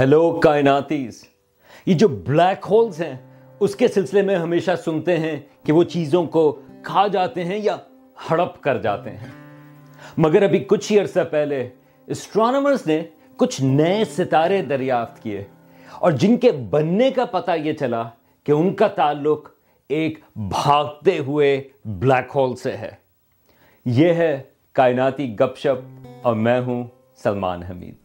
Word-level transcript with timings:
Hello 0.00 0.40
کائناتیز 0.40 1.24
یہ 1.86 1.94
جو 1.94 2.06
black 2.08 2.66
holes 2.70 3.00
ہیں، 3.02 3.16
اس 3.60 3.74
کے 3.76 3.88
سلسلے 3.88 4.22
میں 4.22 4.36
ہمیشہ 4.36 4.70
سنتے 4.84 5.16
ہیں 5.16 5.40
کہ 5.64 5.72
وہ 5.72 5.82
چیزوں 5.84 6.24
کو 6.26 6.60
کھا 6.82 7.06
جاتے 7.06 7.44
ہیں 7.44 7.58
یا 7.58 7.76
ہڑپ 8.30 8.60
کر 8.62 8.78
جاتے 8.78 9.10
ہیں. 9.10 9.28
مگر 10.18 10.42
ابھی 10.42 10.58
کچھ 10.58 10.92
ہی 10.92 10.98
عرصہ 11.00 11.24
پہلے 11.30 11.68
اسٹرانومرز 12.06 12.86
نے 12.86 13.02
کچھ 13.36 13.60
نئے 13.62 14.04
ستارے 14.04 14.62
دریافت 14.62 15.22
کیے 15.22 15.44
اور 15.94 16.12
جن 16.12 16.36
کے 16.36 16.52
بننے 16.52 17.10
کا 17.10 17.24
پتہ 17.24 17.50
یہ 17.64 17.72
چلا 17.72 18.02
کہ 18.44 18.52
ان 18.52 18.74
کا 18.74 18.88
تعلق 18.88 19.48
ایک 19.88 20.18
بھاگتے 20.36 21.18
ہوئے 21.18 21.62
بلیک 21.84 22.32
ہول 22.34 22.56
سے 22.56 22.76
ہے. 22.76 22.90
یہ 23.84 24.12
ہے 24.12 24.42
کائناتی 24.72 25.34
گپ 25.40 25.58
شپ 25.58 26.08
اور 26.22 26.34
میں 26.34 26.60
ہوں 26.60 26.84
سلمان 27.16 27.62
حمید. 27.62 27.99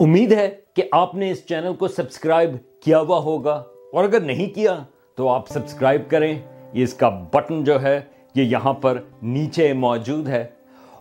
امید 0.00 0.32
ہے 0.32 0.54
کہ 0.74 0.82
آپ 0.92 1.14
نے 1.14 1.30
اس 1.30 1.46
چینل 1.46 1.74
کو 1.74 1.88
سبسکرائب 1.88 2.50
کیا 2.80 3.00
ہوا 3.00 3.18
ہوگا۔ 3.18 3.64
اور 3.92 4.04
اگر 4.04 4.20
نہیں 4.20 4.54
کیا، 4.54 4.78
تو 5.14 5.28
آپ 5.28 5.48
سبسکرائب 5.48 6.10
کریں۔ 6.10 6.38
یہ 6.72 6.82
اس 6.82 6.94
کا 6.94 7.08
بٹن 7.08 7.64
جو 7.64 7.82
ہے، 7.82 8.00
یہ 8.34 8.42
یہاں 8.42 8.72
پر 8.72 9.02
نیچے 9.22 9.72
موجود 9.72 10.28
ہے۔ 10.28 10.46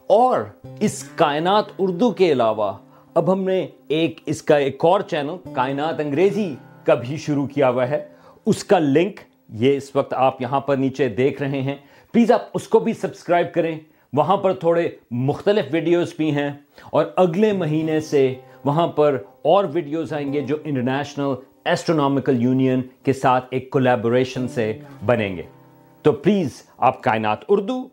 اور 0.07 0.41
اس 0.79 1.03
کائنات 1.15 1.65
اردو 1.79 2.11
کے 2.11 2.31
علاوہ، 2.31 2.71
اب 3.13 3.33
ہم 3.33 3.43
نے 3.43 3.67
ایک، 3.87 4.19
اس 4.25 4.41
کا 4.41 4.57
ایک 4.57 4.85
اور 4.85 5.01
چینل، 5.01 5.35
کائنات 5.53 5.99
انگریزی، 5.99 6.55
کا 6.83 6.93
بھی 6.93 7.17
شروع 7.17 7.47
کیا 7.47 7.69
ہوا 7.69 7.89
ہے۔ 7.89 8.07
اس 8.45 8.63
کا 8.63 8.79
لنک 8.79 9.19
یہ 9.49 9.77
اس 9.77 9.95
وقت 9.95 10.13
آپ 10.13 10.41
یہاں 10.41 10.59
پر 10.59 10.75
نیچے 10.77 11.09
دیکھ 11.09 11.41
رہے 11.41 11.61
ہیں۔ 11.61 11.75
پلیز 12.11 12.31
آپ 12.31 12.41
اس 12.53 12.67
کو 12.67 12.79
بھی 12.79 12.93
سبسکرائب 12.93 13.53
کریں۔ 13.53 13.79
وہاں 14.13 14.37
پر 14.37 14.53
تھوڑے 14.53 14.89
مختلف 15.11 15.65
ویڈیوز 15.71 16.13
بھی 16.17 16.31
ہیں۔ 16.31 16.51
اور 16.91 17.05
اگلے 17.15 17.53
مہینے 17.53 17.99
سے 17.99 18.35
وہاں 18.67 18.87
پر 18.87 19.23
اور 19.41 19.65
ویڈیوز 19.73 20.13
آئیں 20.13 20.33
گے 20.33 20.41
جو 20.41 20.57
انٹرنیشنل 20.63 21.33
ایسٹرونامکل 21.65 22.41
یونین 22.41 22.81
کے 23.03 23.13
ساتھ 23.13 23.45
ایک 23.49 23.69
کولیبوریشن 23.69 24.47
سے 24.47 24.79
بنیں 25.05 25.37
گے۔ 25.37 25.41
تو 26.01 26.11
پلیز 26.11 26.63
آپ 26.77 27.03
کائنات 27.03 27.39
اردو 27.49 27.87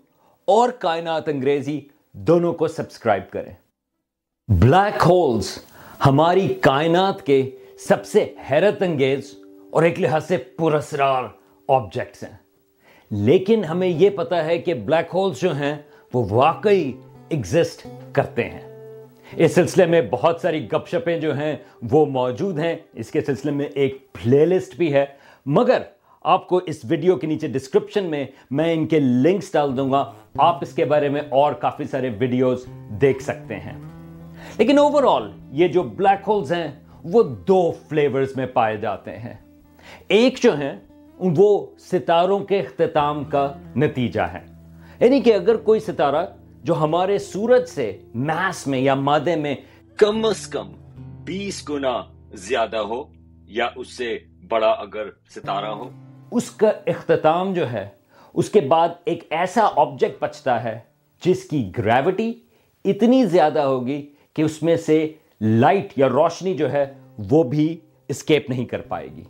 اور 0.45 0.69
کائنات 0.69 1.29
انگریزی 1.29 1.81
دونوں 2.13 2.53
کو 2.53 2.69
سبسکرائب 2.69 3.33
کریں۔ 3.33 3.53
بلیک 4.49 5.03
ہولز 5.07 5.59
ہماری 6.07 6.55
کائنات 6.61 7.27
کے 7.27 7.51
سب 7.79 8.07
سے 8.07 8.35
حیرت 8.51 8.83
انگیز 8.83 9.35
اور 9.71 9.83
ایک 9.83 10.01
لحاظ 10.01 10.27
سے 10.27 10.37
پرسرار 10.37 11.25
آبجیکٹس 11.69 12.23
ہیں۔ 12.23 12.37
لیکن 13.11 13.65
ہمیں 13.65 13.89
یہ 13.89 14.11
پتا 14.11 14.45
ہے 14.45 14.59
کہ 14.59 14.75
بلیک 14.75 15.15
ہولز 15.15 15.41
جو 15.41 15.57
ہیں 15.57 15.77
وہ 16.15 16.25
واقعی 16.31 16.93
ایگزسٹ 17.29 17.87
کرتے 18.13 18.45
ہیں۔ 18.45 18.74
اس 19.37 19.55
سلسلے 19.55 19.87
میں 19.87 20.03
بہت 20.11 20.39
ساری 20.43 20.67
گپ 20.73 20.89
شپیں 20.89 21.21
جو 21.21 21.39
ہیں 21.39 21.57
وہ 21.91 22.07
موجود 22.07 22.59
ہیں۔ 22.59 22.77
اس 22.93 23.11
کے 23.11 23.21
سلسلے 23.21 23.53
میں 23.53 23.65
ایک 23.65 24.13
پلے 24.13 24.47
لسٹ 24.47 24.77
بھی 24.77 24.93
ہے۔ 24.93 25.05
مگر 25.47 25.83
آپ 26.23 26.49
کو 26.49 26.57
اس 26.57 26.81
ویڈیو 26.85 27.17
کے 27.17 27.27
نیچے 27.27 27.47
ڈسکرپشن 27.47 28.05
میں 28.05 28.25
میں 28.51 28.73
ان 28.73 28.87
کے 28.87 29.01
لنکس 29.01 29.53
ڈال 29.53 29.77
دوں 29.77 29.93
گا۔ 29.93 30.13
آپ 30.39 30.59
اس 30.63 30.73
کے 30.73 30.85
بارے 30.85 31.09
میں 31.09 31.21
اور 31.29 31.53
کافی 31.53 31.85
سارے 31.85 32.11
ویڈیوز 32.19 32.67
دیکھ 33.01 33.23
سکتے 33.23 33.57
ہیں۔ 33.57 33.81
لیکن 34.59 34.79
اوور 34.79 35.03
آل 35.07 35.31
یہ 35.51 35.69
جو 35.69 35.83
بلیک 35.83 36.29
ہولز 36.29 36.53
ہیں 36.53 36.69
وہ 37.05 37.23
دو 37.23 37.73
فلیورز 37.89 38.37
میں 38.37 38.47
پائے 38.47 38.77
جاتے 38.77 39.17
ہیں۔ 39.17 39.35
ایک 40.09 40.39
جو 40.43 40.57
ہیں 40.57 40.77
وہ 41.19 41.67
ستاروں 41.79 42.39
کے 42.39 42.61
اختتام 42.61 43.25
کا 43.25 43.53
نتیجہ 43.77 44.21
ہے۔ 44.21 44.41
یعنی 45.01 45.21
کہ 45.21 45.35
اگر 45.35 45.57
کوئی 45.57 45.81
ستارہ 45.81 46.27
جو 46.65 46.75
ہمارے 46.75 47.19
سورج 47.19 47.65
سے 47.65 47.99
میس 48.15 48.67
میں 48.67 48.79
یا 48.79 48.95
مادے 48.95 49.37
میں 49.37 49.55
کم 49.97 50.25
از 50.25 50.47
کم 50.47 50.73
بیس 51.25 51.69
گنا 51.69 52.03
زیادہ 52.33 52.77
ہو 52.77 53.05
یا 53.47 53.69
اس 53.77 53.97
سے 53.97 54.19
بڑا 54.49 54.67
اگر 54.67 55.09
ستارہ 55.35 55.67
ہو، 55.67 55.91
اس 56.31 56.51
کا 56.51 56.69
اختتام 56.87 57.53
جو 57.53 57.73
ہے، 57.73 57.89
اس 58.35 58.51
کے 58.51 58.61
بعد 58.61 58.89
ایک 59.05 59.25
ایسا 59.31 59.69
آبجیکٹ 59.77 60.23
بچتا 60.23 60.65
ہے 60.65 60.79
جس 61.25 61.45
کی 61.45 61.71
گریوٹی 61.79 62.33
اتنی 62.85 63.25
زیادہ 63.25 63.61
ہوگی 63.61 64.09
کہ 64.35 64.43
اس 64.43 64.63
میں 64.63 64.77
سے 64.77 65.13
لائٹ 65.41 65.93
یا 65.97 66.09
روشنی 66.09 66.55
جو 66.55 66.73
ہے 66.73 66.95
وہ 67.31 67.43
بھی 67.43 67.77
اسکیپ 68.09 68.51
نہیں 68.51 68.65
کر 68.65 68.81
پائے 68.81 69.09
گی۔ 69.17 69.25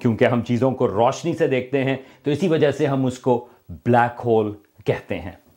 کیونکہ 0.00 0.24
ہم 0.24 0.42
چیزوں 0.42 0.70
کو 0.70 0.88
روشنی 0.88 1.34
سے 1.34 1.46
دیکھتے 1.46 1.84
ہیں، 1.84 1.96
تو 2.22 2.30
اسی 2.30 2.48
وجہ 2.48 2.70
سے 2.70 2.86
ہم 2.86 3.06
اس 3.06 3.18
کو 3.18 3.46
بلیک 3.68 4.20
ہول 4.24 4.52
کہتے 4.84 5.20
ہیں۔ 5.20 5.47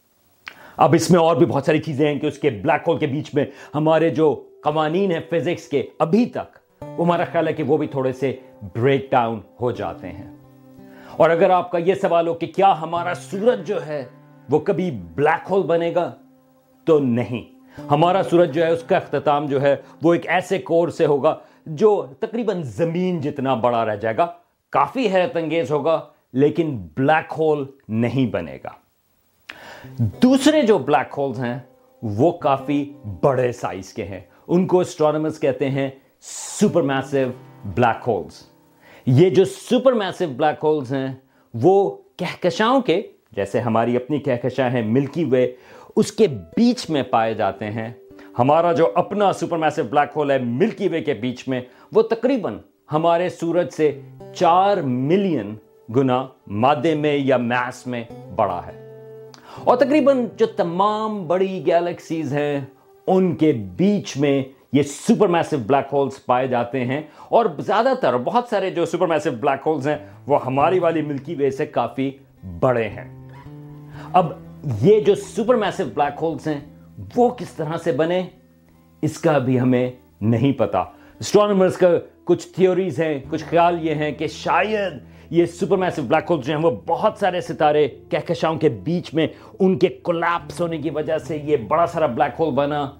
اب 0.81 0.93
اس 0.93 1.11
میں 1.11 1.19
اور 1.19 1.35
بھی 1.35 1.45
بہت 1.45 1.65
ساری 1.65 1.79
چیزیں 1.79 2.07
ہیں 2.07 2.19
کہ 2.19 2.27
اس 2.27 2.37
کے 2.37 2.49
بلیک 2.49 2.87
ہول 2.87 2.97
کے 2.97 3.07
بیچ 3.07 3.35
میں 3.35 3.45
ہمارے 3.75 4.09
جو 4.09 4.43
قوانین 4.63 5.11
ہیں 5.11 5.19
فزکس 5.29 5.67
کے 5.67 5.83
ابھی 5.99 6.25
تک، 6.25 6.57
وہ 6.99 7.05
ہمارا 7.05 7.23
خیال 7.31 7.47
ہے 7.47 7.53
کہ 7.53 7.63
وہ 7.63 7.77
بھی 7.77 7.87
تھوڑے 7.87 8.13
سے 8.13 8.35
بریک 8.75 9.11
ڈاؤن 9.11 9.39
ہو 9.61 9.71
جاتے 9.71 10.07
ہیں۔ 10.07 10.37
اور 11.17 11.29
اگر 11.29 11.49
آپ 11.49 11.71
کا 11.71 11.77
یہ 11.77 11.93
سوال 11.93 12.27
ہو 12.27 12.33
کہ 12.33 12.47
کیا 12.47 12.81
ہمارا 12.81 13.13
سورج 13.15 13.67
جو 13.67 13.85
ہے 13.85 14.05
وہ 14.49 14.59
کبھی 14.59 14.91
بلیک 14.91 15.47
ہول 15.49 15.63
بنے 15.63 15.93
گا؟ 15.95 16.11
تو 16.85 16.99
نہیں۔ 16.99 17.43
ہمارا 17.91 18.23
سورج 18.23 18.55
جو 18.55 18.65
ہے، 18.65 18.71
اس 18.71 18.83
کا 18.83 18.97
اختتام 18.97 19.45
جو 19.45 19.61
ہے، 19.61 19.75
وہ 20.03 20.13
ایک 20.13 20.27
ایسے 20.27 20.57
کور 20.57 20.87
سے 20.87 21.05
ہوگا 21.05 21.35
جو 21.65 22.05
تقریباً 22.19 22.61
زمین 22.63 23.21
جتنا 23.21 23.53
بڑا 23.53 23.85
رہ 23.85 23.95
جائے 23.95 24.17
گا، 24.17 24.27
کافی 24.69 25.07
حیرت 25.07 25.37
انگیز 25.37 25.71
ہوگا، 25.71 26.01
لیکن 26.33 26.87
بلیک 26.97 27.33
ہول 27.37 27.65
نہیں 27.87 28.31
بنے 28.31 28.57
گا۔ 28.63 28.69
دوسرے 29.97 30.61
جو 30.61 30.77
بلیک 30.77 31.13
ہولز 31.17 31.43
ہیں، 31.43 31.59
وہ 32.01 32.31
کافی 32.31 32.93
بڑے 33.21 33.51
سائز 33.51 33.93
کے 33.93 34.03
ہیں۔ 34.03 34.19
ان 34.47 34.67
کو 34.67 34.79
اسٹرانومرز 34.79 35.39
کہتے 35.39 35.69
ہیں 35.69 35.89
سپر 36.21 36.81
میسو 36.81 37.17
بلیک 37.65 38.07
ہولز 38.07 38.43
یہ 39.05 39.29
جو 39.29 39.45
سپر 39.45 39.93
میسو 39.93 40.25
بلیک 40.35 40.63
ہولز 40.63 40.93
ہیں، 40.93 41.15
وہ 41.53 41.97
کہکشاؤں 42.15 42.81
کے، 42.81 43.01
جیسے 43.31 43.59
ہماری 43.59 43.95
اپنی 43.95 44.19
کہکشاں 44.19 44.69
ہیں 44.69 44.81
ملکی 44.81 45.23
وے، 45.23 45.51
اس 45.95 46.11
کے 46.11 46.27
بیچ 46.27 46.89
میں 46.89 47.03
پائے 47.03 47.33
جاتے 47.33 47.65
ہیں۔ 47.65 47.89
ہمارا 48.39 48.71
جو 48.71 48.91
اپنا 48.95 49.33
سپر 49.33 49.57
میسو 49.57 49.83
بلیک 49.83 50.09
ہول 50.15 50.31
ہے 50.31 50.37
ملکی 50.37 50.87
وے 50.87 51.01
کے 51.01 51.13
بیچ 51.13 51.47
میں، 51.47 51.61
وہ 51.91 52.01
تقریباً 52.01 52.57
ہمارے 52.91 53.29
سورج 53.29 53.69
سے 53.69 54.01
چار 54.35 54.77
ملین 54.77 55.55
گنا 55.95 56.27
مادے 56.47 56.95
میں 56.95 57.17
یا 57.17 57.37
میس 57.37 57.87
میں 57.87 58.03
بڑا 58.35 58.61
ہے۔ 58.65 58.80
اور 59.57 59.77
تقریباً 59.77 60.25
جو 60.37 60.45
تمام 60.45 61.27
بڑی 61.27 61.63
گیلیکسیز 61.65 62.33
ہیں، 62.33 62.61
ان 63.07 63.35
کے 63.35 63.51
بیچ 63.51 64.17
میں 64.17 64.43
یہ 64.73 64.83
سپر 64.83 65.27
میسو 65.27 65.57
بلیک 65.57 65.93
ہولز 65.93 66.25
پائے 66.25 66.47
جاتے 66.47 66.85
ہیں۔ 66.85 67.01
اور 67.29 67.45
زیادہ 67.59 67.93
تر 68.01 68.17
بہت 68.17 68.47
سارے 68.49 68.69
جو 68.69 68.85
سپر 68.85 69.07
میسو 69.07 69.31
بلیک 69.31 69.67
ہولز 69.67 69.87
ہیں، 69.87 69.97
وہ 70.27 70.45
ہماری 70.45 70.79
والی 70.79 71.01
ملکی 71.01 71.35
وے 71.35 71.51
سے 71.51 71.65
کافی 71.65 72.11
بڑے 72.59 72.89
ہیں۔ 72.89 73.29
اب 74.13 74.31
یہ 74.81 74.99
جو 74.99 75.15
سپر 75.15 75.55
میسو 75.55 75.83
بلیک 75.93 76.23
ہولز 76.23 76.47
ہیں، 76.47 76.59
وہ 77.15 77.29
کس 77.29 77.49
طرح 77.49 77.77
سے 77.83 77.91
بنے؟ 77.91 78.23
اس 79.01 79.17
کا 79.17 79.37
بھی 79.37 79.59
ہمیں 79.59 79.91
نہیں 80.21 80.51
پتا۔ 80.51 80.83
اسٹرانومرز 81.19 81.77
کا 81.77 81.87
کچھ 82.23 82.47
تھیوریز 82.47 82.99
ہیں، 82.99 83.19
کچھ 83.29 83.43
خیال 83.43 83.85
یہ 83.85 83.95
ہیں 83.95 84.11
کہ 84.11 84.27
شاید 84.27 84.93
یہ 85.31 85.45
سپر 85.45 85.77
میسو 85.77 86.01
بلیک 86.01 86.31
ہول 86.31 86.41
جو 86.41 86.55
ہیں 86.55 86.63
وہ 86.63 86.71
بہت 86.87 87.13
سارے 87.19 87.41
ستارے 87.41 87.87
کہکشاؤں 88.09 88.57
کے 88.57 88.69
بیچ 88.69 89.13
میں 89.13 89.27
ان 89.59 89.79
کے 89.79 89.87
کولیپس 89.87 90.61
ہونے 90.61 90.77
کی 90.77 90.89
وجہ 90.89 91.17
سے 91.17 91.37
یہ 91.37 91.57
بڑا 91.57 91.87
سارا 91.87 92.05
بلیک 92.05 92.39
ہول 92.39 92.53
بنا۔ 92.53 92.91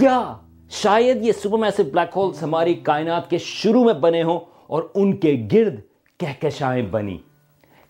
یا 0.00 0.36
شاید 0.70 1.22
یہ 1.22 1.32
سپر 1.32 1.58
میسو 1.58 1.84
بلیک 1.84 2.16
ہولز 2.16 2.42
ہماری 2.42 2.74
کائنات 2.74 3.30
کے 3.30 3.38
شروع 3.38 3.84
میں 3.84 3.94
بنے 3.94 4.22
ہوں 4.22 4.40
اور 4.66 4.82
ان 4.94 5.16
کے 5.16 5.46
گرد 5.52 5.80
کہکشائیں 6.18 6.86
بنی 6.86 7.18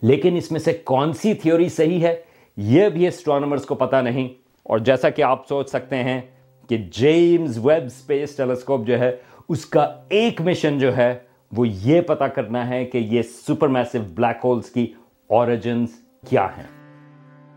لیکن 0.03 0.37
اس 0.37 0.53
میں 0.53 0.61
سے 0.61 0.73
کون 0.73 1.13
سی 1.13 1.35
تھیوری 1.35 1.69
صحیح 1.69 2.01
ہے؟ 2.01 2.17
یہ 2.57 2.89
بھی 2.89 3.09
اسٹرانومرز 3.09 3.67
کو 3.67 3.75
پتا 3.75 4.01
نہیں۔ 4.01 4.29
اور 4.63 4.79
جیسا 4.79 5.11
کہ 5.11 5.23
آپ 5.23 5.49
سوچ 5.49 5.69
سکتے 5.69 5.97
ہیں 5.97 6.21
کہ 6.69 6.77
جیمز 6.77 7.59
ویب 7.59 7.89
سپیس 7.89 8.37
ٹیلیسکوپ 8.37 8.87
جو 8.87 8.99
ہے، 8.99 9.17
اس 9.49 9.67
کا 9.67 9.95
ایک 10.09 10.41
مشن 10.41 10.79
جو 10.79 10.97
ہے 10.97 11.19
وہ 11.57 11.69
یہ 11.69 12.01
پتا 12.01 12.29
کرنا 12.29 12.69
ہے 12.69 12.85
کہ 12.85 12.99
یہ 12.99 13.23
سپر 13.23 13.69
میسو 13.69 13.99
بلیک 14.15 14.37
ہولز 14.45 14.71
کی 14.71 14.93
اوریجنز 15.27 15.89
کیا 16.29 16.47
ہیں۔ 16.47 16.97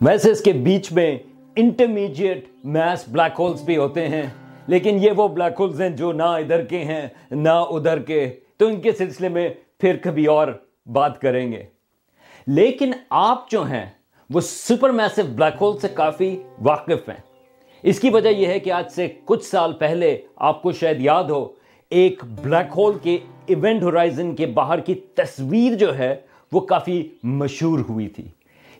ویسے 0.01 0.31
اس 0.31 0.41
کے 0.41 0.53
بیچ 0.53 0.91
میں 0.91 1.17
انٹرمیڈیٹ 1.55 2.45
میس 2.63 3.05
بلیک 3.07 3.39
ہولز 3.39 3.61
بھی 3.61 3.77
ہوتے 3.77 4.07
ہیں، 4.07 4.23
لیکن 4.67 4.97
یہ 5.01 5.11
وہ 5.17 5.27
بلیک 5.27 5.59
ہولز 5.59 5.81
ہیں 5.81 5.89
جو 5.89 6.11
نہ 6.11 6.23
ادھر 6.23 6.63
کے 6.63 6.77
ہیں، 6.77 7.07
نہ 7.31 7.49
ادھر 7.49 7.99
کے۔ 7.99 8.33
تو 8.57 8.67
ان 8.67 8.81
کے 8.81 8.91
سلسلے 8.91 9.29
میں 9.29 9.49
پھر 9.79 9.97
کبھی 10.01 10.25
اور 10.25 10.47
بات 10.85 11.21
کریں 11.21 11.51
گے۔ 11.51 11.63
لیکن 12.47 12.91
آپ 13.09 13.51
جو 13.51 13.63
ہیں، 13.63 13.85
وہ 14.29 14.41
سپر 14.41 14.89
میسو 14.89 15.21
بلیک 15.35 15.61
ہول 15.61 15.77
سے 15.77 15.87
کافی 15.87 16.43
واقف 16.61 17.09
ہیں۔ 17.09 17.21
اس 17.83 17.99
کی 17.99 18.09
وجہ 18.09 18.29
یہ 18.29 18.45
ہے 18.45 18.59
کہ 18.59 18.71
آج 18.71 18.91
سے 18.91 19.07
کچھ 19.25 19.45
سال 19.45 19.73
پہلے 19.73 20.17
آپ 20.35 20.61
کو 20.61 20.71
شاید 20.71 21.01
یاد 21.01 21.23
ہو، 21.23 21.47
ایک 21.89 22.23
بلیک 22.43 22.73
ہول 22.77 22.97
کے 23.01 23.17
ایونٹ 23.47 23.83
ہورائزن 23.83 24.35
کے 24.35 24.45
باہر 24.45 24.79
کی 24.79 24.93
تصویر 24.93 25.73
جو 25.73 25.97
ہے 25.97 26.15
وہ 26.51 26.59
کافی 26.59 27.07
مشہور 27.23 27.79
ہوئی 27.89 28.07
تھی۔ 28.07 28.23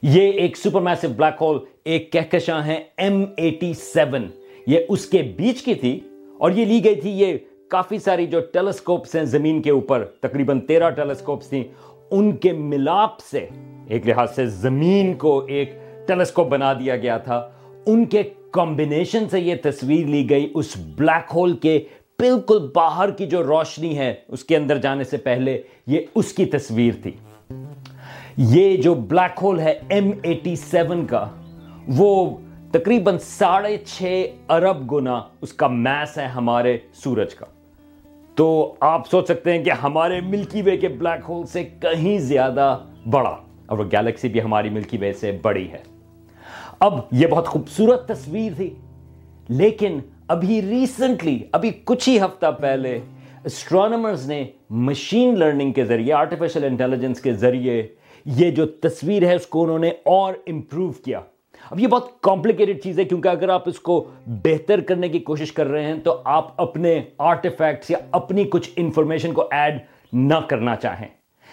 یہ 0.02 0.31
ایک 0.31 0.58
سپر 0.58 0.81
میسو 0.81 1.08
بلیک 1.16 1.42
ہول، 1.42 1.60
ایک 1.84 2.12
کہکشاں 2.12 2.66
ہے 2.66 2.84
ایم 2.98 3.25
ایٹی 3.38 3.74
سیون 3.74 4.28
یہ 4.68 4.80
اس 4.90 5.06
کے 5.06 5.22
بیچ 5.22 5.62
کی 5.62 5.74
تھی 5.74 6.00
اور 6.38 6.52
یہ 6.52 6.66
لی 6.66 6.84
گئی 6.84 6.96
تھی 6.96 7.10
یہ 7.10 7.38
کافی 7.68 8.00
ساری 8.00 8.28
جو 8.28 8.40
ٹیلیسکوپس 8.40 9.16
ہیں 9.16 9.24
زمین 9.24 9.62
کے 9.62 9.72
اوپر، 9.72 10.06
تقریباً 10.06 10.60
تیرہ 10.60 10.90
ٹیلیسکوپس 10.90 11.50
تھیں۔ 11.50 11.63
ان 12.12 12.36
کے 12.36 12.52
ملاپ 12.52 13.20
سے، 13.20 13.48
ایک 13.88 14.08
لحاظ 14.08 14.36
سے 14.36 14.46
زمین 14.46 15.13
کو 15.13 15.46
ایک 15.46 15.72
ٹیلیسکوپ 16.08 16.48
بنا 16.48 16.74
دیا 16.74 16.98
گیا 16.98 17.18
تھا۔ 17.18 17.50
ان 17.86 18.06
کے 18.06 18.24
کمبینیشن 18.52 19.30
سے 19.30 19.40
یہ 19.40 19.56
تصویر 19.63 20.08
لی 20.08 20.30
گئی، 20.30 20.52
اس 20.56 20.78
بلیک 20.96 21.31
ہول 21.34 21.58
کے 21.58 21.80
بالکل 22.19 22.60
باہر 22.75 23.12
کی 23.12 23.25
جو 23.25 23.42
روشنی 23.44 23.98
ہے، 23.98 24.14
اس 24.28 24.44
کے 24.44 24.56
اندر 24.58 24.78
جانے 24.78 25.04
سے 25.04 25.18
پہلے 25.18 25.62
یہ 25.88 26.00
اس 26.16 26.31
کی 26.34 26.46
تصویر 26.46 26.94
تھی۔ 27.02 27.12
یہ 28.38 28.78
جو 28.78 28.94
بلیک 29.12 29.40
ہول 29.42 29.60
ہے 29.60 29.74
ایم 29.90 30.10
ایٹی 30.24 30.56
سیون 30.56 31.06
کا، 31.06 31.24
وہ 31.88 32.38
تقریباً 32.72 33.18
ساڑھے 33.19 33.75
چھ 33.88 34.25
ارب 34.50 34.92
گنا 34.92 35.22
اس 35.42 35.54
کا 35.54 35.68
میس 35.68 36.18
ہے 36.18 36.25
ہمارے 36.28 36.78
سورج 37.04 37.36
کا۔ 37.36 37.46
تو 38.36 38.74
آپ 38.80 39.08
سوچ 39.10 39.28
سکتے 39.28 39.52
ہیں 39.52 39.63
کہ 39.63 39.72
ہمارے 39.84 40.20
ملکی 40.22 40.62
وے 40.62 40.78
کے 40.78 40.88
بلیک 40.88 41.30
ہول 41.30 41.46
سے 41.46 41.63
کہیں 41.81 42.18
زیادہ 42.20 42.78
بڑا، 43.12 43.36
اور 43.66 43.78
وہ 43.78 43.84
گیلیکسی 43.92 44.30
بھی 44.30 44.42
ہماری 44.42 44.70
ملکی 44.70 44.98
وے 44.98 45.13
سے 45.13 45.38
بڑی 45.42 45.72
ہے۔ 45.72 45.84
اب 46.80 47.00
یہ 47.12 47.28
بہت 47.28 47.48
خوبصورت 47.48 48.08
تصویر 48.08 48.52
تھی، 48.58 48.74
لیکن 49.50 50.00
ابھی 50.29 50.62
ریسنٹلی 50.62 51.38
ابھی 51.51 51.69
کچھ 51.83 52.07
ہی 52.09 52.18
ہفتہ 52.19 52.45
پہلے 52.59 53.00
اسٹرانومرز 53.45 54.27
نے 54.29 54.44
مشین 54.88 55.38
لرننگ 55.39 55.71
کے 55.74 55.85
ذریعے 55.85 56.13
آرٹیفیشل 56.13 56.63
انٹیلیجنس 56.63 57.21
کے 57.21 57.33
ذریعے 57.33 57.81
یہ 58.25 58.51
جو 58.51 58.65
تصویر 58.81 59.24
ہے 59.24 59.35
اس 59.35 59.45
کو 59.47 59.63
انہوں 59.63 59.79
نے 59.79 59.89
اور 60.06 60.33
امپروو 60.47 60.91
کیا. 61.06 61.19
اب 61.71 61.79
یہ 61.79 61.88
بہت 61.88 62.09
کمپلیکیٹڈ 62.24 62.81
چیز 62.83 63.00
ہے 63.00 63.03
کیونکہ 63.06 63.29
اگر 63.29 63.50
آپ 63.50 63.68
اس 63.69 63.79
کو 63.79 64.03
بہتر 64.44 64.81
کرنے 64.81 65.09
کی 65.09 65.19
کوشش 65.19 65.51
کر 65.51 65.68
رہے 65.68 65.85
ہیں 65.85 66.00
تو 66.03 66.21
آپ 66.25 66.62
اپنے 66.62 67.00
آرٹیفیکٹس 67.18 67.91
یا 67.91 67.97
اپنی 68.12 68.44
کچھ 68.44 68.69
انفارمیشن 68.75 69.33
کو 69.33 69.47
ایڈ 69.51 69.77
نہ 70.13 70.39
کرنا 70.50 70.75
چاہیں. 70.75 71.07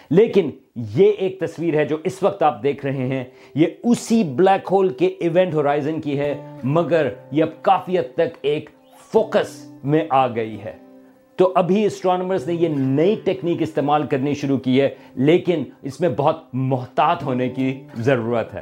لیکن 0.09 0.49
یہ 0.95 1.11
ایک 1.11 1.39
تصویر 1.39 1.73
ہے 1.73 1.85
جو 1.85 1.97
اس 2.03 2.21
وقت 2.23 2.43
آپ 2.43 2.61
دیکھ 2.63 2.85
رہے 2.85 3.07
ہیں۔ 3.07 3.23
یہ 3.55 3.67
اسی 3.83 4.23
بلیک 4.35 4.67
ہول 4.71 4.89
کے 4.89 5.07
ایونٹ 5.07 5.53
ہورائزن 5.53 6.01
کی 6.01 6.17
ہے، 6.19 6.33
مگر 6.63 7.09
یہ 7.31 7.43
اب 7.43 7.61
کافی 7.61 7.97
حد 7.99 8.13
تک 8.15 8.37
ایک 8.41 8.69
فوکس 9.13 9.63
میں 9.83 10.03
آ 10.09 10.27
گئی 10.27 10.57
ہے۔ 10.63 10.73
تو 11.39 11.51
ابھی 11.55 11.85
اسٹرانومرز 11.85 12.47
نے 12.47 12.53
یہ 12.53 12.69
نئی 12.69 13.15
ٹیکنیک 13.23 13.61
استعمال 13.61 14.05
کرنی 14.07 14.33
شروع 14.33 14.57
کی 14.57 14.79
ہے، 14.81 14.89
لیکن 15.15 15.63
اس 15.81 15.99
میں 16.01 16.09
بہت 16.17 16.43
محتاط 16.53 17.23
ہونے 17.23 17.49
کی 17.49 17.73
ضرورت 17.95 18.53
ہے۔ 18.53 18.61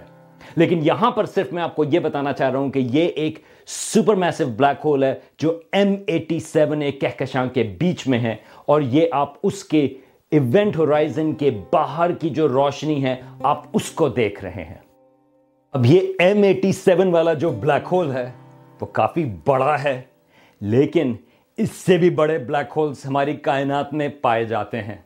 لیکن 0.56 0.80
یہاں 0.84 1.12
پر 1.12 1.25
صرف 1.25 1.51
میں 1.54 1.63
آپ 1.63 1.75
کو 1.75 1.84
یہ 1.84 2.00
بتانا 2.00 2.34
چاہ 2.34 2.50
رہا 2.51 2.60
ہوں 2.60 2.72
کہ 2.72 2.80
یہ 2.80 3.07
ایک 3.16 3.39
سپر 3.68 4.16
میسو 4.16 4.46
بلیک 4.57 4.86
ہول 4.86 5.04
ہے 5.04 5.13
جو 5.39 5.60
ایم 5.72 5.94
ایٹی 6.07 6.39
سیون 6.39 6.81
ایک 6.81 7.01
کہکشاں 7.01 7.46
کے 7.46 7.63
بیچ 7.80 8.07
میں 8.07 8.19
ہے، 8.19 8.36
اور 8.66 8.81
یہ 8.81 9.07
آپ 9.12 9.34
اس 9.44 9.63
کے 9.63 9.88
ایونٹ 10.34 10.78
ہورائزن 10.78 11.34
کے 11.34 11.52
باہر 11.74 12.12
کی 12.12 12.30
جو 12.30 12.48
روشنی 12.48 13.04
ہے، 13.04 13.16
آپ 13.44 13.64
اس 13.74 13.92
کو 13.92 14.10
دیکھ 14.10 14.44
رہے 14.44 14.64
ہیں۔ 14.64 14.78
اب 15.72 15.86
یہ 15.86 16.00
ایم 16.20 16.44
ایٹی 16.44 16.72
سیون 16.72 17.08
والا 17.08 17.34
جو 17.34 17.50
بلیک 17.50 17.88
ہول 17.92 18.12
ہے، 18.12 18.32
وہ 18.82 18.86
کافی 18.86 19.26
بڑا 19.46 19.84
ہے، 19.84 20.02
لیکن 20.62 21.14
اس 21.58 21.72
سے 21.72 21.98
بھی 21.98 22.10
بڑے 22.10 22.38
بلیک 22.38 22.74
ہولز 22.78 23.06
ہماری 23.06 23.36
کائنات 23.36 23.94
میں 23.94 24.08
پائے 24.22 24.46
جاتے 24.46 24.82
ہیں۔ 24.82 24.98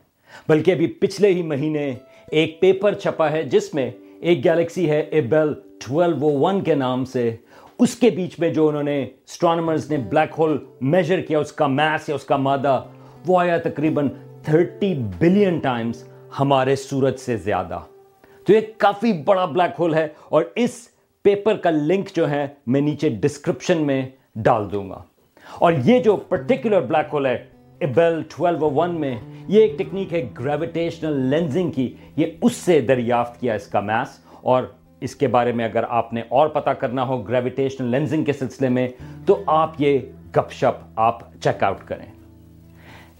بلکہ 0.48 0.70
ابھی 0.70 0.86
پچھلے 0.86 1.28
ہی 1.28 1.42
مہینے 1.42 1.92
ایک 2.30 2.60
پیپر 2.60 2.94
چھپا 2.94 3.30
ہے، 3.30 3.42
جس 3.42 3.74
میں 3.74 3.90
ایک 4.20 4.44
گیلیکسی 4.44 4.90
ہے 4.90 5.00
ایبل 5.00 5.52
ٹویلو 5.78 6.30
ون 6.38 6.64
کے 6.64 6.74
نام 6.74 7.04
سے۔ 7.04 7.36
اس 7.78 7.94
کے 7.94 8.10
بیچ 8.10 8.38
میں 8.38 8.52
جو 8.54 8.68
انہوں 8.68 8.82
نے 8.82 9.02
اسٹرانومرز 9.02 9.90
نے 9.90 9.96
بلیک 9.96 10.34
ہول 10.38 10.58
میجر 10.80 11.20
کیا، 11.20 11.38
اس 11.38 11.52
کا 11.52 11.66
میس 11.66 12.08
یا 12.08 12.14
اس 12.14 12.24
کا 12.24 12.36
مادہ، 12.36 12.82
وہ 13.26 13.40
آیا 13.40 13.58
تقریباً 13.58 14.08
تھرٹی 14.44 14.94
بلین 15.18 15.58
ٹائمز 15.58 16.04
ہمارے 16.40 16.76
سورج 16.76 17.16
سے 17.16 17.36
زیادہ۔ 17.36 17.78
تو 18.46 18.52
یہ 18.52 18.60
کافی 18.78 19.12
بڑا 19.12 19.44
بلیک 19.44 19.80
ہول 19.80 19.94
ہے 19.94 20.08
اور 20.28 20.44
اس 20.54 20.88
پیپر 21.22 21.56
کا 21.56 21.70
لنک 21.70 22.10
جو 22.14 22.30
ہے 22.30 22.46
میں 22.66 22.80
نیچے 22.80 23.08
ڈسکرپشن 23.08 23.86
میں 23.86 24.08
ڈال 24.36 24.72
دوں 24.72 24.90
گا۔ 24.90 25.02
اور 25.58 25.72
یہ 25.84 25.98
جو 25.98 26.16
پرٹیکولر 26.16 26.80
بلیک 26.80 27.06
ہول 27.12 27.26
ہے 27.26 27.46
ایبل 27.78 28.22
1201 28.30 28.90
میں 28.90 29.16
یہ 29.48 29.60
ایک 29.60 29.78
ٹیکنیک 29.78 30.12
ہے 30.12 30.28
گریویٹیشنل 30.40 31.12
لینزنگ 31.12 31.70
کی۔ 31.70 31.94
یہ 32.16 32.26
اس 32.42 32.52
سے 32.52 32.80
دریافت 32.80 33.40
کیا 33.40 33.54
اس 33.54 33.66
کا 33.66 33.80
میس 33.80 34.18
اور 34.40 34.62
اس 35.00 35.16
کے 35.16 35.26
بارے 35.26 35.52
میں 35.52 35.64
اگر 35.64 35.84
آپ 35.88 36.12
نے 36.12 36.22
اور 36.28 36.48
پتا 36.48 36.72
کرنا 36.72 37.06
ہو 37.06 37.22
گریویٹیشنل 37.22 37.88
لینزنگ 37.88 38.24
کے 38.24 38.32
سلسلے 38.32 38.68
میں، 38.68 38.88
تو 39.26 39.42
آپ 39.46 39.72
یہ 39.78 39.98
گپ 40.36 40.52
شپ 40.52 40.84
آپ 40.96 41.18
چیک 41.40 41.62
آؤٹ 41.62 41.78
کریں۔ 41.84 42.17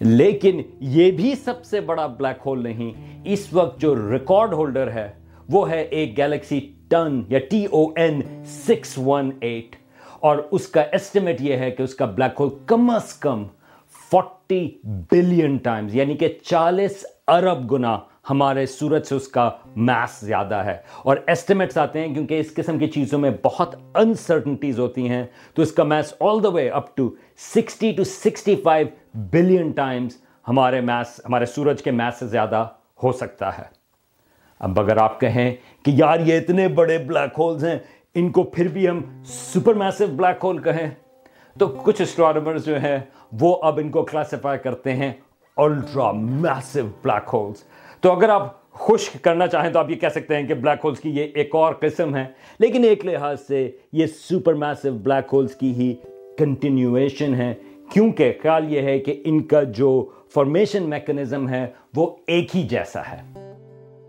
لیکن 0.01 0.63
یہ 0.81 1.11
بھی 1.11 1.35
سب 1.45 1.65
سے 1.65 1.81
بڑا 1.81 2.07
بلیک 2.07 2.43
ہول 2.47 2.63
نہیں۔ 2.63 3.21
اس 3.25 3.53
وقت 3.53 3.81
جو 3.81 4.13
ریکارڈ 4.13 4.53
ہولڈر 4.53 4.91
ہے، 4.91 5.13
وہ 5.49 5.71
ہے 5.71 5.83
ایک 5.83 6.17
گیلیکسی 6.17 6.73
ٹن 6.89 7.23
یا 7.29 7.39
T 7.51 7.65
O 7.65 7.87
N 7.97 8.21
six 8.45 8.99
one 9.07 9.31
eight 9.41 9.77
اور 10.21 10.39
اس 10.51 10.69
کا 10.69 10.81
ایسٹیمیٹ 10.81 11.41
یہ 11.41 11.57
ہے 11.57 11.71
کہ 11.71 11.83
اس 11.83 11.95
کا 11.95 12.05
بلیک 12.05 12.41
ہول 12.41 12.49
کم 12.67 12.91
از 12.91 13.15
کم 13.15 13.45
فورٹی 14.11 14.71
بلین 14.85 15.57
ٹائمز 15.57 15.97
یعنی 15.97 16.17
کہ 16.17 16.39
چالیس 16.43 17.05
ارب 17.29 17.73
گنا 17.73 17.99
ہمارے 18.31 18.67
سورج 18.67 19.07
سے 19.07 19.15
اس 19.15 19.29
کا 19.29 19.51
میس 19.77 20.21
زیادہ 20.21 20.55
ہے۔ 20.55 20.77
اور 21.03 21.17
ایسٹیمیٹس 21.27 21.79
آتے 21.79 22.01
ہیں 22.01 22.15
کیونکہ 22.15 22.41
اس 22.41 22.55
قسم 22.55 22.79
کی 22.79 22.87
چیزوں 22.87 23.19
میں 23.19 23.31
بہت 23.45 23.75
انسرٹنٹیز 23.95 24.79
ہوتی 24.79 25.09
ہیں۔ 25.09 25.27
تو 25.55 25.63
اس 25.63 25.73
کا 25.73 25.83
mass 25.83 26.15
all 26.21 26.43
the 26.43 26.49
way 26.49 26.69
up 26.69 26.97
to 26.97 27.11
sixty 27.39 27.93
two 27.93 28.05
sixty 28.05 28.57
five 28.57 28.87
billion 29.19 29.71
times 29.71 30.17
ہمارے 30.49 30.81
میس 30.81 31.21
ہمارے 31.25 31.47
سورج 31.47 31.83
کے 31.83 31.91
میس 31.91 32.19
سے 32.19 32.27
زیادہ 32.27 32.67
ہو 33.03 33.13
سکتا 33.13 33.59
ہے۔ 33.59 33.63
اب 34.59 34.81
اگر 34.81 34.97
آپ 34.97 35.21
کہیں 35.21 35.55
کہ 35.85 35.91
یار 35.95 36.21
یہ 36.21 36.37
اتنے 36.37 36.69
بڑے 36.69 36.99
بلیک 36.99 37.39
ہولز 37.39 37.65
ہیں، 37.65 37.79
ان 38.15 38.31
کو 38.31 38.43
پھر 38.43 38.69
بھی 38.69 38.89
ہم 38.89 39.03
سپر 39.25 39.75
میسو 39.75 40.07
بلیک 40.07 40.45
ہول 40.45 40.59
کہیں۔ 40.59 40.91
تو 41.59 41.67
کچھ 41.67 42.03
اسٹرانومرز 42.03 42.65
جو 42.65 42.81
ہیں، 42.81 42.99
وہ 43.41 43.59
اب 43.63 43.79
ان 43.83 43.91
کو 43.91 44.03
کلاسیفائی 44.03 44.59
کرتے 44.59 44.93
ہیں 44.93 45.13
الٹرا 45.57 46.13
میسو 46.13 46.81
بلیک 47.03 47.31
ہولز 47.33 47.57
تو 48.01 48.13
اگر 48.13 48.29
آپ 48.29 48.73
خشک 48.73 49.25
کرنا 49.25 49.47
چاہیں 49.47 49.73
تو 49.73 49.79
آپ 49.79 49.91
یہ 49.91 49.95
کہہ 49.95 50.09
سکتے 50.09 50.37
ہیں 50.37 50.47
کہ 50.47 50.55
بلیک 50.55 50.85
ہولز 50.85 51.01
کی 51.01 51.11
یہ 51.11 51.27
ایک 51.35 51.55
اور 51.55 51.75
قسم 51.75 52.17
ہے۔ 52.17 52.25
لیکن 52.59 52.85
ایک 52.85 53.07
لحاظ 53.07 53.41
سے 53.41 53.71
یہ 53.93 54.07
سپر 54.07 54.55
میسو 54.55 54.93
بلیک 54.93 55.35
ہولز 55.35 55.55
کی 55.55 55.73
ہی 55.73 55.95
کنٹینیویشن 56.39 57.35
ہے۔ 57.35 57.55
کیونکہ 57.93 58.33
خیال 58.43 58.73
یہ 58.73 58.83
ہے 58.83 58.99
کہ 58.99 59.23
ان 59.25 59.43
کا 59.43 59.63
جو 59.63 60.09
فارمیشن 60.35 60.83
میکنزم 60.83 61.49
ہے 61.49 61.67
وہ 61.97 62.17
ایک 62.27 62.57
ہی 62.57 62.63
جیسا 62.63 63.01
ہے۔ 63.01 63.49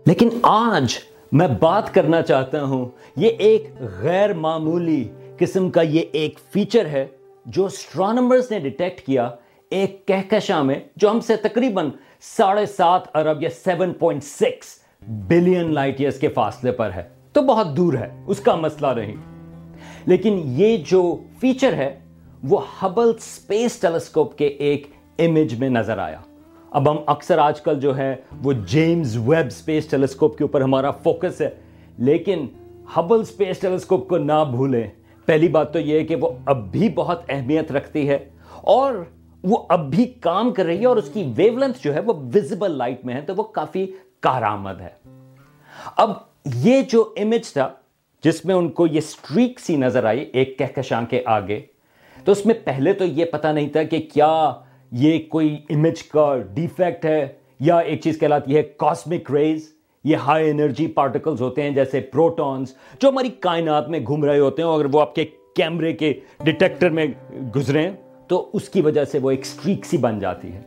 لیکن 0.06 0.28
آج 0.42 0.98
میں 1.32 1.48
بات 1.60 1.94
کرنا 1.94 2.22
چاہتا 2.22 2.62
ہوں، 2.62 2.88
یہ 3.16 3.28
ایک 3.28 3.70
غیر 3.80 4.32
معمولی 4.32 5.08
قسم 5.38 5.70
کا 5.70 5.82
یہ 5.82 6.02
ایک 6.12 6.38
فیچر 6.52 6.86
ہے 6.86 7.06
جو 7.46 7.66
اسٹرانومرز 7.66 8.50
نے 8.50 8.58
ڈیٹیکٹ 8.58 9.00
کیا 9.00 9.30
ایک 9.70 10.06
کہکشاں 10.06 10.64
میں، 10.64 10.80
جو 10.96 11.10
ہم 11.10 11.20
سے 11.20 11.36
تقریباً 11.36 11.90
ساڑھے 12.20 12.66
سات 12.66 13.16
ارب 13.16 13.42
یا 13.42 13.48
seven 13.64 13.92
point 13.92 14.24
six 14.24 14.66
billion 15.08 15.74
light 15.74 16.00
years 16.00 16.18
کے 16.18 16.28
فاصلے 16.28 16.72
پر 16.72 16.90
ہے۔ 16.92 17.02
تو 17.32 17.42
بہت 17.42 17.76
دور 17.76 17.94
ہے، 17.94 18.22
اس 18.26 18.40
کا 18.40 18.54
مسئلہ 18.54 18.86
نہیں۔ 18.96 19.16
لیکن 20.06 20.40
یہ 20.44 20.76
جو 20.76 21.16
فیچر 21.40 21.72
ہے 21.72 21.99
وہ 22.42 22.60
ہبل 22.82 23.12
سپیس 23.20 23.80
ٹیلیسکوپ 23.80 24.38
کے 24.38 24.46
ایک 24.46 24.86
امیج 25.18 25.58
میں 25.58 25.68
نظر 25.68 25.98
آیا۔ 25.98 26.20
اب 26.70 26.90
ہم 26.90 26.96
اکثر 27.06 27.38
آج 27.38 27.60
کل 27.60 27.80
جو 27.80 27.96
ہے 27.96 28.16
وہ 28.42 28.52
جیمز 28.52 29.16
ویب 29.16 29.50
سپیس 29.50 29.86
ٹیلیسکوپ 29.86 30.38
کے 30.38 30.44
اوپر 30.44 30.60
ہمارا 30.60 30.90
فوکس 30.90 31.40
ہے۔ 31.40 31.50
لیکن 31.98 32.46
ہبل 32.96 33.24
سپیس 33.24 33.58
ٹیلیسکوپ 33.58 34.08
کو 34.08 34.18
نہ 34.18 34.44
بھولیں۔ 34.50 34.86
پہلی 35.24 35.48
بات 35.48 35.72
تو 35.72 35.78
یہ 35.78 35.98
ہے 35.98 36.04
کہ 36.04 36.16
وہ 36.16 36.30
اب 36.46 36.72
بھی 36.72 36.88
بہت 36.88 37.22
اہمیت 37.28 37.72
رکھتی 37.72 38.08
ہے 38.08 38.18
اور 38.54 38.94
وہ 39.44 39.56
اب 39.68 39.90
بھی 39.90 40.04
کام 40.04 40.52
کر 40.52 40.64
رہی 40.64 40.80
ہے 40.80 40.86
اور 40.86 40.96
اس 40.96 41.10
کی 41.12 41.32
ویو 41.36 41.58
لینتھ 41.58 41.78
جو 41.84 41.94
ہے 41.94 42.00
وہ 42.00 42.12
ویزیبل 42.32 42.70
لائٹ 42.70 43.04
میں 43.04 43.14
ہے 43.14 43.20
تو 43.20 43.34
وہ 43.36 43.42
کافی 43.42 43.86
کارآمد 44.20 44.80
ہے۔ 44.80 44.88
اب 45.96 46.10
یہ 46.54 46.82
جو 46.82 47.14
امیج 47.16 47.52
تھا 47.52 47.68
جس 48.24 48.44
میں 48.44 48.54
ان 48.54 48.68
کو 48.68 48.86
یہ 48.86 49.00
سٹریک 49.00 49.60
سی 49.60 49.76
نظر 49.76 50.04
آئی 50.04 50.30
ایک 50.32 50.58
کہکشاں 50.58 51.02
کے 51.10 51.22
آگے 51.26 51.60
تو 52.24 52.32
اس 52.32 52.46
میں 52.46 52.54
پہلے 52.64 52.92
تو 52.92 53.04
یہ 53.04 53.24
پتا 53.24 53.52
نہیں 53.52 53.68
تھا 53.68 53.82
کہ 53.82 53.98
کیا 54.12 54.52
یہ 54.92 55.18
کوئی 55.28 55.56
امیج 55.70 56.02
کا 56.02 56.36
ڈیفیکٹ 56.54 57.04
ہے 57.04 57.28
یا 57.60 57.78
ایک 57.78 58.00
چیز 58.00 58.18
کہلاتی 58.18 58.56
ہے 58.56 58.62
کاسمک 58.62 59.30
ریز 59.30 59.72
یہ 60.04 60.16
ہائی 60.16 60.50
انرجی 60.50 60.86
پارٹیکلز 60.86 61.40
ہوتے 61.40 61.62
ہیں 61.62 61.70
جیسے 61.70 62.00
پروٹونز 62.00 62.74
جو 63.02 63.08
ہماری 63.08 63.28
کائنات 63.40 63.88
میں 63.88 64.00
گھوم 64.06 64.24
رہے 64.24 64.38
ہوتے 64.38 64.62
ہیں 64.62 64.68
اگر 64.68 64.84
وہ 64.84 65.00
آپ 65.00 65.14
کے 65.14 65.24
کیمرے 65.56 65.92
کے 65.92 66.12
ڈیٹیکٹر 66.44 66.90
میں 66.90 67.06
گزریں 67.56 67.90
تو 68.28 68.50
اس 68.52 68.68
کی 68.68 68.80
وجہ 68.80 69.04
سے 69.04 69.18
وہ 69.18 69.30
ایک 69.30 69.46
سٹریک 69.46 69.84
سی 69.84 69.96
بن 69.96 70.18
جاتی 70.18 70.52
ہے۔ 70.52 70.60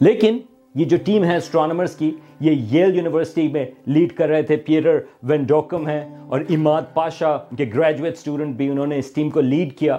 لیکن 0.00 0.38
یہ 0.74 0.84
جو 0.84 0.96
ٹیم 1.04 1.24
ہے 1.24 1.36
اسٹرانومرز 1.36 1.96
کی، 1.96 2.10
یہ 2.40 2.50
یل 2.50 2.96
یونیورسٹی 2.96 3.48
میں 3.48 3.66
لیڈ 3.86 4.12
کر 4.12 4.28
رہے 4.28 4.42
تھے 4.42 4.56
پیٹر 4.56 4.98
وینڈوکم 5.22 5.88
ہیں 5.88 6.18
اور 6.26 6.40
اماد 6.48 6.82
پاشا 6.94 7.36
کے 7.36 7.70
گریجویٹ 7.74 8.12
اسٹوڈنٹ 8.12 8.56
بھی 8.56 8.68
انہوں 8.68 8.86
نے 8.86 8.98
اس 8.98 9.10
ٹیم 9.10 9.30
کو 9.30 9.40
لیڈ 9.40 9.78
کیا۔ 9.78 9.98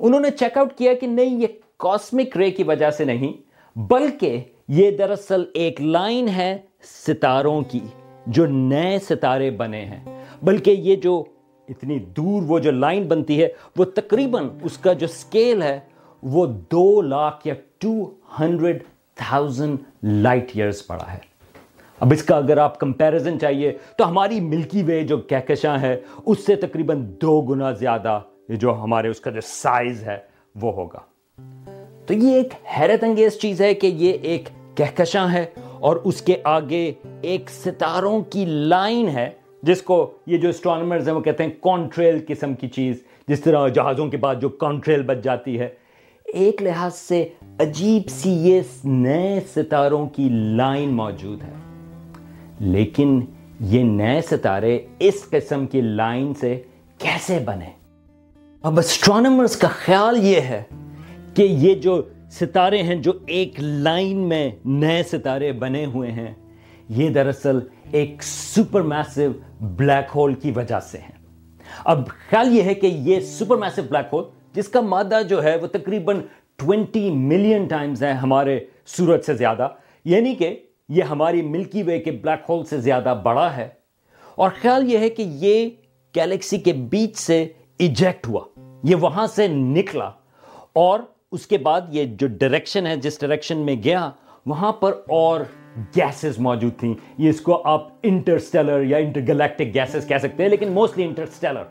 انہوں 0.00 0.20
نے 0.20 0.30
چیک 0.30 0.58
آؤٹ 0.58 0.72
کیا 0.74 0.94
کہ 0.94 1.06
نہیں، 1.06 1.40
یہ 1.40 1.46
کاسمک 1.76 2.36
رے 2.36 2.50
کی 2.50 2.62
وجہ 2.62 2.90
سے 2.90 3.04
نہیں، 3.04 3.32
بلکہ 3.76 4.40
یہ 4.68 4.90
دراصل 4.90 5.44
ایک 5.54 5.80
لائن 5.80 6.28
ہے 6.28 6.58
ستاروں 7.06 7.62
کی، 7.62 7.80
جو 8.26 8.46
نئے 8.46 8.98
ستارے 8.98 9.50
بنے 9.50 9.84
ہیں۔ 9.84 10.04
بلکہ 10.42 10.70
یہ 10.70 10.96
جو 10.96 11.24
اتنی 11.68 11.98
دور 11.98 12.42
وہ 12.42 12.58
جو 12.58 12.70
لائن 12.70 13.02
بنتی 13.02 13.42
ہے، 13.42 13.48
وہ 13.76 13.84
تقریباً 13.84 14.48
اس 14.62 14.78
کا 14.78 14.92
جو 14.92 15.06
سکیل 15.06 15.62
ہے، 15.62 15.80
وہ 16.22 16.46
دو 16.46 17.02
لاکھ 17.02 17.46
یا 17.46 17.54
two 17.78 18.10
hundred 18.40 18.82
thousand 19.14 19.78
light 20.02 20.50
years 20.54 20.86
پڑا 20.86 21.12
ہے۔ 21.12 21.18
اب 22.00 22.12
اس 22.12 22.22
کا 22.22 22.36
اگر 22.36 22.58
آپ 22.58 22.80
کمپیریزن 22.80 23.40
چاہیے، 23.40 23.76
تو 23.96 24.08
ہماری 24.08 24.40
ملکی 24.40 24.82
وے 24.82 25.02
جو 25.02 25.16
کہکشاں 25.16 25.78
ہے، 25.78 26.00
اس 26.26 26.46
سے 26.46 26.56
تقریباً 26.56 27.06
دو 27.22 27.40
گنا 27.40 27.70
زیادہ 27.72 28.20
جو 28.56 28.74
ہمارے 28.74 29.08
اس 29.08 29.20
کا 29.20 29.30
جو 29.30 29.40
سائز 29.40 30.02
ہے، 30.02 30.18
وہ 30.60 30.72
ہوگا۔ 30.72 30.98
تو 32.06 32.14
یہ 32.14 32.34
ایک 32.34 32.54
حیرت 32.78 33.04
انگیز 33.04 33.38
چیز 33.38 33.60
ہے 33.60 33.74
کہ 33.74 33.86
یہ 33.86 34.12
ایک 34.22 34.48
کہکشاں 34.74 35.32
ہے 35.32 35.44
اور 35.80 35.96
اس 35.96 36.22
کے 36.22 36.36
آگے 36.44 36.92
ایک 37.22 37.50
ستاروں 37.50 38.20
کی 38.20 38.44
لائن 38.44 39.08
ہے، 39.08 39.30
جس 39.62 39.82
کو 39.82 40.10
یہ 40.26 40.38
جو 40.38 40.48
اسٹرانومرز 40.48 41.08
ہیں 41.08 41.14
وہ 41.14 41.20
کہتے 41.20 41.44
ہیں 41.44 41.50
کانٹریل 41.60 42.24
قسم 42.28 42.54
کی 42.54 42.68
چیز، 42.68 43.02
جس 43.28 43.40
طرح 43.40 43.68
جہازوں 43.68 44.08
کے 44.08 44.16
بعد 44.16 44.34
جو 44.40 44.48
کانٹریل 44.48 45.02
بچ 45.02 45.16
جاتی 45.22 45.60
ہے۔ 45.60 45.68
ایک 46.24 46.62
لحاظ 46.62 46.94
سے 46.94 47.28
عجیب 47.58 48.08
سی 48.08 48.30
یہ 48.30 48.60
نئے 48.84 49.40
ستاروں 49.54 50.06
کی 50.08 50.28
لائن 50.30 50.88
موجود 50.88 51.42
ہے۔ 51.42 51.52
لیکن 52.60 53.20
یہ 53.60 53.82
نئے 53.82 54.20
ستارے 54.20 54.78
اس 54.98 55.26
قسم 55.30 55.66
کی 55.66 55.80
لائن 55.80 56.34
سے 56.34 56.62
کیسے 56.98 57.38
بنے؟ 57.44 57.77
اب 58.62 58.78
اسٹرانومرز 58.78 59.56
کا 59.56 59.68
خیال 59.68 60.24
یہ 60.24 60.40
ہے 60.40 60.62
کہ 61.34 61.42
یہ 61.42 61.74
جو 61.74 62.02
ستارے 62.30 62.82
ہیں، 62.82 62.94
جو 62.94 63.12
ایک 63.26 63.60
لائن 63.60 64.16
میں 64.16 64.50
نئے 64.64 65.02
ستارے 65.02 65.52
بنے 65.52 65.84
ہوئے 65.84 66.12
ہیں، 66.12 66.34
یہ 66.88 67.08
دراصل 67.08 67.58
ایک 67.90 68.22
سپر 68.22 68.82
میسو 68.82 69.20
بلیک 69.60 70.10
ہول 70.14 70.34
کی 70.34 70.50
وجہ 70.50 70.80
سے 70.80 70.98
ہیں۔ 70.98 71.26
اب 71.84 72.08
خیال 72.08 72.56
یہ 72.58 72.62
ہے 72.62 72.74
کہ 72.74 72.86
یہ 72.86 73.20
سپر 73.20 73.56
میسو 73.56 73.82
بلیک 73.82 74.06
ہول 74.12 74.24
جس 74.52 74.68
کا 74.68 74.80
مادہ 74.80 75.20
جو 75.28 75.42
ہے، 75.42 75.56
وہ 75.56 75.66
تقریباً 75.66 76.20
ٹوینٹی 76.56 77.10
ملین 77.10 77.66
ٹائمز 77.66 78.02
ہے 78.02 78.12
ہمارے 78.12 78.60
سورج 78.86 79.20
سے 79.22 79.34
زیادہ۔ 79.34 79.68
یعنی 80.04 80.34
کہ 80.34 80.58
یہ 80.88 81.02
ہماری 81.02 81.42
ملکی 81.42 81.82
وے 81.82 81.98
کے 81.98 82.10
بلیک 82.10 82.50
ہول 82.50 82.64
سے 82.64 82.80
زیادہ 82.80 83.20
بڑا 83.24 83.56
ہے۔ 83.56 83.68
اور 84.34 84.50
خیال 84.60 84.92
یہ 84.92 84.98
ہے 84.98 85.10
کہ 85.10 85.22
یہ 85.22 85.68
گیلیکسی 86.16 86.58
کے 86.58 86.72
بیچ 86.72 87.16
سے 87.16 87.48
ایجیکٹ 87.78 88.28
ہوا۔ 88.28 88.40
یہ 88.82 88.94
وہاں 88.94 89.26
سے 89.26 89.46
نکلا 89.48 90.10
اور 90.72 91.00
اس 91.32 91.46
کے 91.46 91.58
بعد 91.58 91.80
یہ 91.90 92.04
جو 92.04 92.26
ڈائریکشن 92.26 92.86
ہے، 92.86 92.96
جس 92.96 93.20
ڈائریکشن 93.20 93.58
میں 93.58 93.76
گیا، 93.84 94.10
وہاں 94.46 94.72
پر 94.72 94.92
اور 95.08 95.40
گیسز 95.96 96.38
موجود 96.38 96.78
تھیں۔ 96.78 96.94
یہ 97.18 97.30
اس 97.30 97.40
کو 97.40 97.62
آپ 97.64 97.88
انٹرسٹیلر 98.02 98.82
یا 98.82 98.98
انٹرگلیکٹک 98.98 99.74
گیسز 99.74 100.08
کہہ 100.08 100.18
سکتے 100.18 100.42
ہیں، 100.42 100.50
لیکن 100.50 100.72
موسٹلی 100.72 101.04
انٹرسٹیلر۔ 101.04 101.62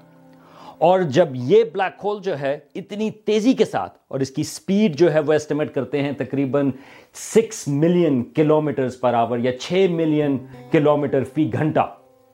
اور 0.78 1.00
جب 1.00 1.28
یہ 1.34 1.64
بلیک 1.64 2.00
ہول 2.04 2.22
جو 2.22 2.40
ہے 2.40 2.60
اتنی 2.76 3.12
تیزی 3.12 3.54
کے 3.54 3.66
ساتھ، 3.66 3.98
اور 4.08 4.20
اس 4.20 4.32
کی 4.32 4.44
سپیڈ 4.44 4.96
جو 4.96 5.14
ہے 5.14 5.20
وہ 5.20 5.34
ایسٹیمیٹ 5.34 5.74
کرتے 5.74 6.02
ہیں 6.02 6.12
تقریباً 6.12 6.72
six 7.14 7.68
million 7.68 8.24
kilometres 8.24 9.00
per 9.00 9.14
hour 9.14 9.38
یا 9.38 9.58
چھ 9.58 9.86
ملین 9.90 10.38
کلومیٹر 10.72 11.24
فی 11.24 11.54
گھنٹہ۔ 11.54 11.86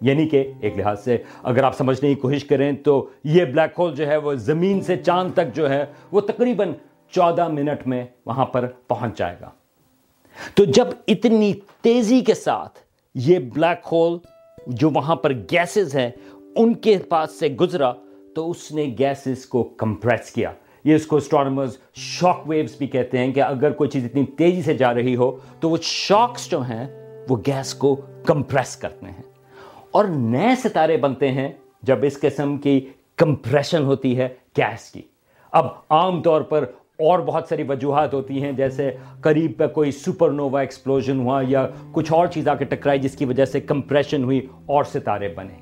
یعنی 0.03 0.27
کہ 0.27 0.51
ایک 0.61 0.77
لحاظ 0.77 1.03
سے 1.03 1.17
اگر 1.43 1.63
آپ 1.63 1.77
سمجھنے 1.77 2.09
کی 2.09 2.21
کوشش 2.21 2.45
کریں 2.45 2.71
تو 2.71 3.09
یہ 3.23 3.45
بلیک 3.45 3.79
ہول 3.79 3.95
جو 3.95 4.07
ہے 4.07 4.17
وہ 4.17 4.33
زمین 4.33 4.81
سے 4.81 4.97
چاند 4.97 5.31
تک 5.33 5.55
جو 5.55 5.69
ہے 5.69 5.85
وہ 6.11 6.21
تقریباً 6.21 6.71
چودہ 7.11 7.47
منٹ 7.47 7.87
میں 7.87 8.05
وہاں 8.25 8.45
پر 8.45 8.67
پہنچ 8.87 9.17
جائے 9.17 9.35
گا۔ 9.41 9.49
تو 10.53 10.65
جب 10.65 10.87
اتنی 11.07 11.53
تیزی 11.81 12.21
کے 12.21 12.33
ساتھ 12.33 12.79
یہ 13.15 13.39
بلیک 13.39 13.87
ہول 13.91 14.17
جو 14.67 14.89
وہاں 14.89 15.15
پر 15.15 15.33
گیسز 15.33 15.95
ہیں 15.95 16.11
ان 16.55 16.73
کے 16.73 16.97
پاس 16.97 17.39
سے 17.39 17.47
گزرا 17.47 17.93
تو 18.35 18.51
اس 18.51 18.71
نے 18.71 18.95
گیسز 18.99 19.45
کو 19.45 19.63
کمپریس 19.63 20.31
کیا۔ 20.31 20.51
یہ 20.83 20.95
اس 20.95 21.05
کو 21.05 21.15
اسٹرانومرز 21.15 21.77
شاک 21.93 22.49
ویوز 22.49 22.75
بھی 22.77 22.87
کہتے 22.87 23.17
ہیں 23.17 23.33
کہ 23.33 23.41
اگر 23.41 23.71
کوئی 23.71 23.89
چیز 23.89 24.05
اتنی 24.05 24.25
تیزی 24.25 24.61
سے 24.61 24.73
جا 24.73 24.93
رہی 24.93 25.15
ہو 25.15 25.37
تو 25.59 25.69
وہ 25.69 25.77
شاکس 25.81 26.51
جو 26.51 26.61
ہیں 26.61 26.87
وہ 27.29 27.37
گیس 27.47 27.73
کو 27.73 27.95
کمپریس 28.25 28.75
کرتے 28.75 29.05
ہیں۔ 29.05 29.32
اور 29.93 30.05
نئے 30.05 30.55
ستارے 30.63 30.97
بنتے 30.97 31.31
ہیں 31.31 31.51
جب 31.83 31.97
اس 32.01 32.19
قسم 32.19 32.57
کی 32.57 32.89
کمپریشن 33.15 33.83
ہوتی 33.83 34.17
ہے 34.17 34.27
گیس 34.57 34.91
کی۔ 34.91 35.01
اب 35.51 35.67
عام 35.89 36.21
طور 36.21 36.41
پر 36.41 36.63
اور 36.99 37.19
بہت 37.19 37.45
ساری 37.49 37.63
وجوہات 37.63 38.13
ہوتی 38.13 38.43
ہیں، 38.43 38.51
جیسے 38.51 38.91
قریب 39.21 39.51
پہ 39.57 39.67
کوئی 39.67 39.91
سپر 39.91 40.31
نووا 40.31 40.59
ایکسپلوژن 40.59 41.19
ہوا 41.19 41.41
یا 41.47 41.67
کچھ 41.91 42.13
اور 42.13 42.27
چیز 42.27 42.47
آ 42.47 42.55
کے 42.55 42.65
ٹکرائی 42.65 42.99
جس 42.99 43.15
کی 43.15 43.25
وجہ 43.25 43.45
سے 43.45 43.61
کمپریشن 43.61 44.23
ہوئی 44.23 44.47
اور 44.65 44.83
ستارے 44.83 45.27
بنے۔ 45.27 45.57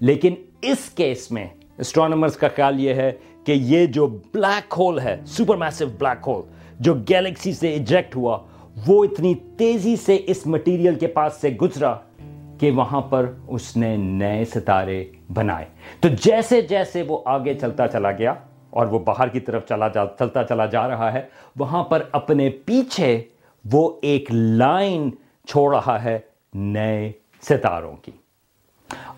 لیکن 0.00 0.34
اس 0.62 0.90
کیس 0.90 1.30
میں 1.30 1.46
اسٹرانومرز 1.78 2.36
کا 2.36 2.48
خیال 2.56 2.80
یہ 2.80 2.94
ہے 2.94 3.12
کہ 3.44 3.52
یہ 3.52 3.86
جو 3.86 4.06
بلیک 4.06 4.74
ہول 4.78 5.00
ہے 5.00 5.16
سپر 5.26 5.56
میسو 5.56 5.86
بلیک 5.98 6.28
ہول 6.28 6.42
جو 6.80 6.94
گیلیکسی 6.94 7.52
سے 7.52 7.68
ایجیکٹ 7.68 8.16
ہوا، 8.16 8.38
وہ 8.86 9.04
اتنی 9.04 9.34
تیزی 9.34 9.96
سے 9.96 10.18
اس 10.26 10.46
مٹیریل 10.46 10.94
کے 10.94 11.06
پاس 11.06 11.32
سے 11.40 11.48
گزرا 11.50 11.94
کہ 12.58 12.70
وہاں 12.70 13.00
پر 13.00 13.30
اس 13.48 13.76
نے 13.76 13.96
نئے 13.96 14.44
ستارے 14.44 15.04
بنائے۔ 15.34 15.64
تو 16.00 16.08
جیسے 16.08 16.60
جیسے 16.62 17.02
وہ 17.02 17.18
آگے 17.24 17.54
چلتا 17.54 17.88
چلا 17.88 18.12
گیا 18.12 18.34
اور 18.70 18.86
وہ 18.86 18.98
باہر 18.98 19.28
کی 19.28 19.40
طرف 19.40 19.68
چلا 19.68 19.88
جا 19.88 20.04
چلتا 20.18 20.44
چلا 20.44 20.66
جا 20.66 20.88
رہا 20.88 21.12
ہے، 21.12 21.22
وہاں 21.56 21.84
پر 21.84 22.02
اپنے 22.12 22.50
پیچھے 22.64 23.22
وہ 23.64 23.90
ایک 24.02 24.32
لائن 24.32 25.10
چھوڑ 25.48 25.74
رہا 25.74 26.02
ہے 26.04 26.18
نئے 26.54 27.12
ستاروں 27.48 27.96
کی۔ 27.96 28.12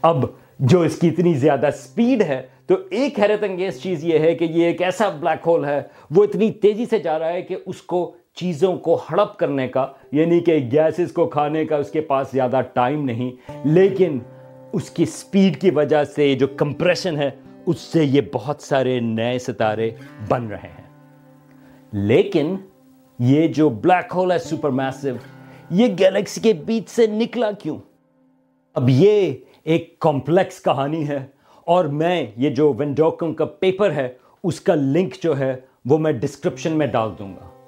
اب 0.02 0.24
جو 0.58 0.80
اس 0.80 0.98
کی 0.98 1.08
اتنی 1.08 1.34
زیادہ 1.34 1.68
سپیڈ 1.74 2.22
ہے، 2.22 2.42
تو 2.66 2.74
ایک 2.90 3.18
حیرت 3.20 3.42
انگیز 3.42 3.82
چیز 3.82 4.04
یہ 4.04 4.18
ہے 4.18 4.34
کہ 4.34 4.44
یہ 4.44 4.64
ایک 4.64 4.82
ایسا 4.82 5.08
بلیک 5.08 5.46
ہول 5.46 5.64
ہے، 5.64 5.82
وہ 6.10 6.24
اتنی 6.24 6.50
تیزی 6.52 6.86
سے 6.86 6.98
جا 6.98 7.18
رہا 7.18 7.32
ہے 7.32 7.42
کہ 7.42 7.56
اس 7.66 7.82
کو 7.82 8.14
چیزوں 8.34 8.76
کو 8.76 8.98
ہڑپ 9.10 9.36
کرنے 9.36 9.68
کا 9.68 9.86
یعنی 10.12 10.40
کہ 10.40 10.68
گیسز 10.72 11.12
کو 11.12 11.28
کھانے 11.28 11.64
کا 11.64 11.76
اس 11.76 11.90
کے 11.90 12.00
پاس 12.00 12.26
زیادہ 12.32 12.60
ٹائم 12.72 13.04
نہیں، 13.04 13.30
لیکن 13.64 14.18
اس 14.72 14.90
کی 14.90 15.04
سپیڈ 15.04 15.60
کی 15.60 15.70
وجہ 15.70 16.04
سے 16.04 16.34
جو 16.34 16.46
کمپریشن 16.46 17.16
ہے، 17.16 17.30
اس 17.66 17.80
سے 17.80 18.04
یہ 18.04 18.20
بہت 18.32 18.62
سارے 18.62 19.00
نئے 19.00 19.38
ستارے 19.38 19.90
بن 20.28 20.46
رہے 20.46 20.68
ہیں۔ 20.68 20.88
لیکن 21.92 22.56
یہ 23.18 23.48
جو 23.48 23.68
بلیک 23.68 24.12
ہول 24.14 24.32
ہے 24.32 24.38
سپر 24.38 24.70
میسو 24.70 25.08
یہ 25.70 25.86
گیلیکسی 25.98 26.40
کے 26.40 26.52
بیچ 26.52 26.88
سے 26.88 27.06
نکلا 27.06 27.50
کیوں؟ 27.52 27.78
اب 28.74 28.88
یہ 28.88 29.32
ایک 29.64 29.98
کمپلیکس 29.98 30.62
کہانی 30.62 31.08
ہے 31.08 31.26
اور 31.64 31.84
میں، 31.84 32.26
یہ 32.36 32.50
جو 32.50 32.72
وینڈوکم 32.72 33.34
کا 33.34 33.44
پیپر 33.44 33.92
ہے، 33.92 34.12
اس 34.44 34.60
کا 34.60 34.74
لنک 34.74 35.22
جو 35.22 35.38
ہے، 35.38 35.56
وہ 35.84 35.98
میں 35.98 36.12
ڈسکرپشن 36.12 36.72
میں 36.72 36.86
ڈال 36.86 37.10
دوں 37.18 37.32
گا۔ 37.32 37.59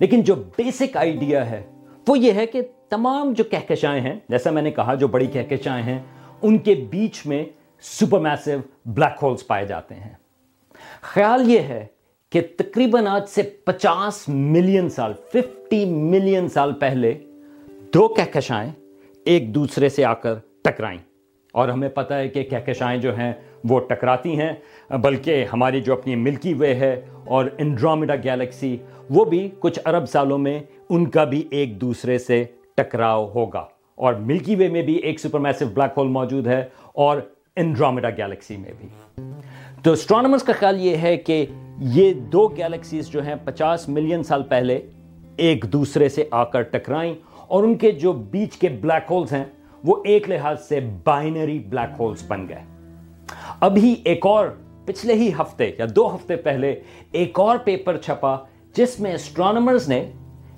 لیکن 0.00 0.22
جو 0.22 0.34
بیسک 0.34 0.96
آئیڈیا 0.96 1.50
ہے، 1.50 1.66
وہ 2.08 2.18
یہ 2.18 2.32
ہے 2.32 2.46
کہ 2.46 2.62
تمام 2.88 3.32
جو 3.32 3.44
کہکشائیں 3.44 4.02
ہیں، 4.02 4.20
جیسا 4.28 4.50
میں 4.50 4.62
نے 4.62 4.70
کہا 4.70 4.94
جو 4.94 5.08
بڑی 5.08 5.26
کہکشائیں 5.26 5.84
ہیں، 5.84 6.02
ان 6.42 6.58
کے 6.58 6.74
بیچ 6.74 7.26
میں 7.26 7.44
سپر 7.82 8.18
میسو 8.18 8.50
بلیک 8.86 9.18
ہولز 9.22 9.46
پائے 9.46 9.66
جاتے 9.66 9.94
ہیں۔ 9.94 10.14
خیال 11.00 11.50
یہ 11.50 11.58
ہے 11.58 11.86
کہ 12.30 12.40
تقریباً 12.58 13.06
آج 13.06 13.28
سے 13.28 13.42
پچاس 13.42 14.28
ملین 14.28 14.88
سال 14.88 15.12
ففٹی 15.32 15.84
ملین 15.84 16.48
سال 16.48 16.72
پہلے 16.72 17.18
دو 17.94 18.08
کہکشائیں 18.08 18.70
ایک 19.24 19.54
دوسرے 19.54 19.88
سے 19.88 20.04
آ 20.04 20.14
کر 20.14 20.34
ٹکرائیں۔ 20.62 20.98
اور 21.52 21.68
ہمیں 21.68 21.88
پتہ 21.88 22.14
ہے 22.14 22.28
کہ 22.28 22.42
کہکشائیں 22.42 23.00
جو 23.00 23.16
ہیں 23.16 23.32
وہ 23.64 23.80
ٹکراتی 23.80 24.40
ہیں، 24.40 24.52
بلکہ 24.92 25.44
ہماری 25.52 25.80
جو 25.80 25.92
اپنی 25.92 26.16
ملکی 26.16 26.54
وے 26.54 26.74
ہے 26.74 27.00
اور 27.26 27.44
انڈرومیڈا 27.58 28.14
گیلیکسی، 28.14 28.76
وہ 29.10 29.24
بھی 29.24 29.50
کچھ 29.58 29.80
ارب 29.86 30.06
سالوں 30.06 30.38
میں 30.38 30.60
ان 30.90 31.10
کا 31.10 31.24
بھی 31.24 31.48
ایک 31.50 31.80
دوسرے 31.80 32.18
سے 32.18 32.44
ٹکراؤ 32.76 33.30
ہوگا۔ 33.34 33.66
اور 33.94 34.14
ملکی 34.14 34.54
وے 34.54 34.68
میں 34.68 34.82
بھی 34.82 34.94
ایک 34.94 35.20
سپر 35.20 35.38
میسو 35.38 35.66
بلیک 35.66 35.98
ہول 35.98 36.08
موجود 36.08 36.46
ہے 36.46 36.64
اور 36.94 37.20
انڈرومیڈا 37.56 38.10
گیلیکسی 38.10 38.56
میں 38.56 38.72
بھی۔ 38.78 38.88
تو 39.82 39.92
اسٹرانومرز 39.92 40.42
کا 40.42 40.52
خیال 40.58 40.80
یہ 40.80 40.96
ہے 40.96 41.16
کہ 41.16 41.46
یہ 41.78 42.12
دو 42.12 42.48
گیلیکسیز 42.48 43.08
جو 43.08 43.22
ہیں 43.22 43.34
پچاس 43.44 43.88
ملین 43.88 44.22
سال 44.22 44.42
پہلے 44.42 44.80
ایک 45.36 45.64
دوسرے 45.72 46.08
سے 46.08 46.24
آ 46.30 46.44
کر 46.44 46.62
ٹکرائیں 46.62 47.14
اور 47.48 47.64
ان 47.64 47.74
کے 47.74 47.90
جو 47.90 48.12
بیچ 48.12 48.56
کے 48.56 48.68
بلیک 48.68 49.10
ہولز 49.10 49.32
ہیں، 49.32 49.44
وہ 49.84 49.96
ایک 50.04 50.30
لحاظ 50.30 50.68
سے 50.68 50.80
بائنری 51.04 51.58
بلیک 51.58 52.00
ہولز 52.00 52.22
بن 52.28 52.48
گئے۔ 52.48 52.69
ابھی 53.60 53.94
ایک 54.04 54.26
اور 54.26 54.46
پچھلے 54.84 55.14
ہی 55.14 55.30
ہفتے 55.40 55.72
یا 55.78 55.84
دو 55.96 56.14
ہفتے 56.14 56.36
پہلے 56.36 56.80
ایک 57.12 57.40
اور 57.40 57.58
پیپر 57.64 57.96
چھپا 57.96 58.36
جس 58.74 59.00
میں 59.00 59.14
اسٹرانومرز 59.14 59.88
نے 59.88 60.10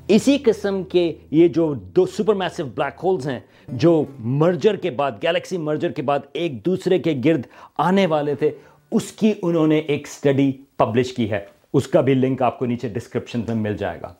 اسی 0.09 0.39
قسم 0.39 0.83
کے 0.83 1.13
یہ 1.31 1.49
جو 1.49 1.75
دو 1.75 2.07
سپر 2.07 2.35
میسو 2.35 2.65
بلیک 2.65 3.01
ہولز 3.03 3.29
ہیں، 3.29 3.41
جو 3.69 4.05
مرجر 4.19 4.77
کے 4.77 4.91
بعد 4.91 5.13
گیلیکسی 5.23 5.57
مرجر 5.57 5.93
کے 5.93 6.03
بعد 6.03 6.19
ایک 6.33 6.67
دوسرے 6.67 6.99
کے 6.99 7.21
گرد 7.25 7.43
آنے 7.79 8.07
والے 8.07 8.35
تھے، 8.35 8.51
اس 8.93 9.13
کی 9.13 9.33
انہوں 9.43 9.67
نے 9.67 9.79
ایک 9.79 10.07
سٹڈی 10.07 10.53
پبلش 10.77 11.13
کی 11.13 11.31
ہے۔ 11.31 11.45
اس 11.73 11.87
کا 11.89 12.01
بھی 12.01 12.15
لنک 12.15 12.43
آپ 12.43 12.59
کو 12.59 12.67
نیچے 12.67 12.89
ڈسکرپشن 12.89 13.41
میں 13.41 13.55
مل 13.55 13.77
جائے 13.77 13.99
گا۔ 14.03 14.15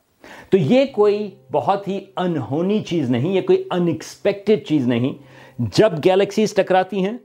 تو 0.51 0.57
یہ 0.57 0.85
کوئی 0.85 1.31
بہت 1.53 1.89
ہی 1.89 2.01
انہونی 2.17 2.79
چیز 2.79 3.11
نہیں، 3.11 3.33
یہ 3.33 3.41
کوئی 3.41 3.65
ان 3.71 3.87
ایکسپیکٹڈ 3.87 4.67
چیز 4.67 4.87
نہیں۔ 4.87 5.13
جب 5.59 5.93
گیلیکسیز 6.05 6.55
ٹکراتی 6.55 7.05
ہیں 7.05 7.19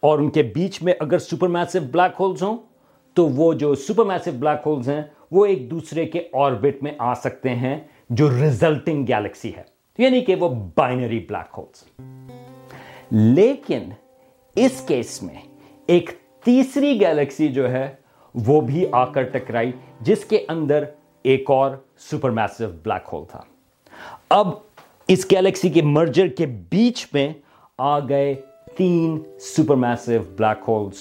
اور 0.00 0.18
ان 0.18 0.30
کے 0.30 0.42
بیچ 0.42 0.82
میں 0.82 0.92
اگر 1.00 1.18
سپر 1.18 1.48
میسو 1.48 1.78
بلیک 1.92 2.20
ہولز 2.20 2.42
ہوں، 2.42 2.56
تو 3.14 3.28
وہ 3.28 3.52
جو 3.52 3.74
سپر 3.74 4.04
میسو 4.04 4.30
بلیک 4.38 4.66
ہولز 4.66 4.88
ہیں، 4.88 5.02
وہ 5.30 5.46
ایک 5.46 5.70
دوسرے 5.70 6.06
کے 6.06 6.22
آربٹ 6.32 6.82
میں 6.82 6.92
آ 6.98 7.14
سکتے 7.14 7.54
ہیں 7.54 7.78
جو 8.10 8.30
ریزلٹنگ 8.30 9.04
گیلیکسی 9.08 9.56
ہے. 9.56 9.62
یعنی 9.98 10.20
کہ 10.20 10.34
وہ 10.34 10.48
بائنری 10.76 11.18
بلیک 11.28 11.58
ہولز 11.58 11.84
لیکن 13.10 13.88
اس 14.56 14.82
کیس 14.86 15.22
میں 15.22 15.34
ایک 15.86 16.10
تیسری 16.44 17.00
گیلیکسی 17.00 17.48
جو 17.48 17.70
ہے، 17.70 17.88
وہ 18.34 18.60
بھی 18.60 18.86
آ 18.92 19.04
کر 19.04 19.22
ٹکرائی، 19.22 19.72
جس 20.00 20.24
کے 20.24 20.44
اندر 20.48 20.84
ایک 21.22 21.50
اور 21.50 21.70
سپر 21.98 22.30
میسو 22.30 22.64
بلیک 22.82 23.08
ہول 23.12 23.24
تھا. 23.30 23.40
اب 24.30 24.48
اس 25.08 25.30
گیلیکسی 25.30 25.68
کے 25.68 25.82
مرجر 25.82 26.28
کے 26.28 26.46
بیچ 26.46 27.06
میں 27.12 27.32
آ 27.78 27.98
گئے 28.00 28.34
تین 28.78 29.22
سپر 29.40 29.74
میسو 29.74 30.12
بلیک 30.36 30.64
ہولز 30.68 30.94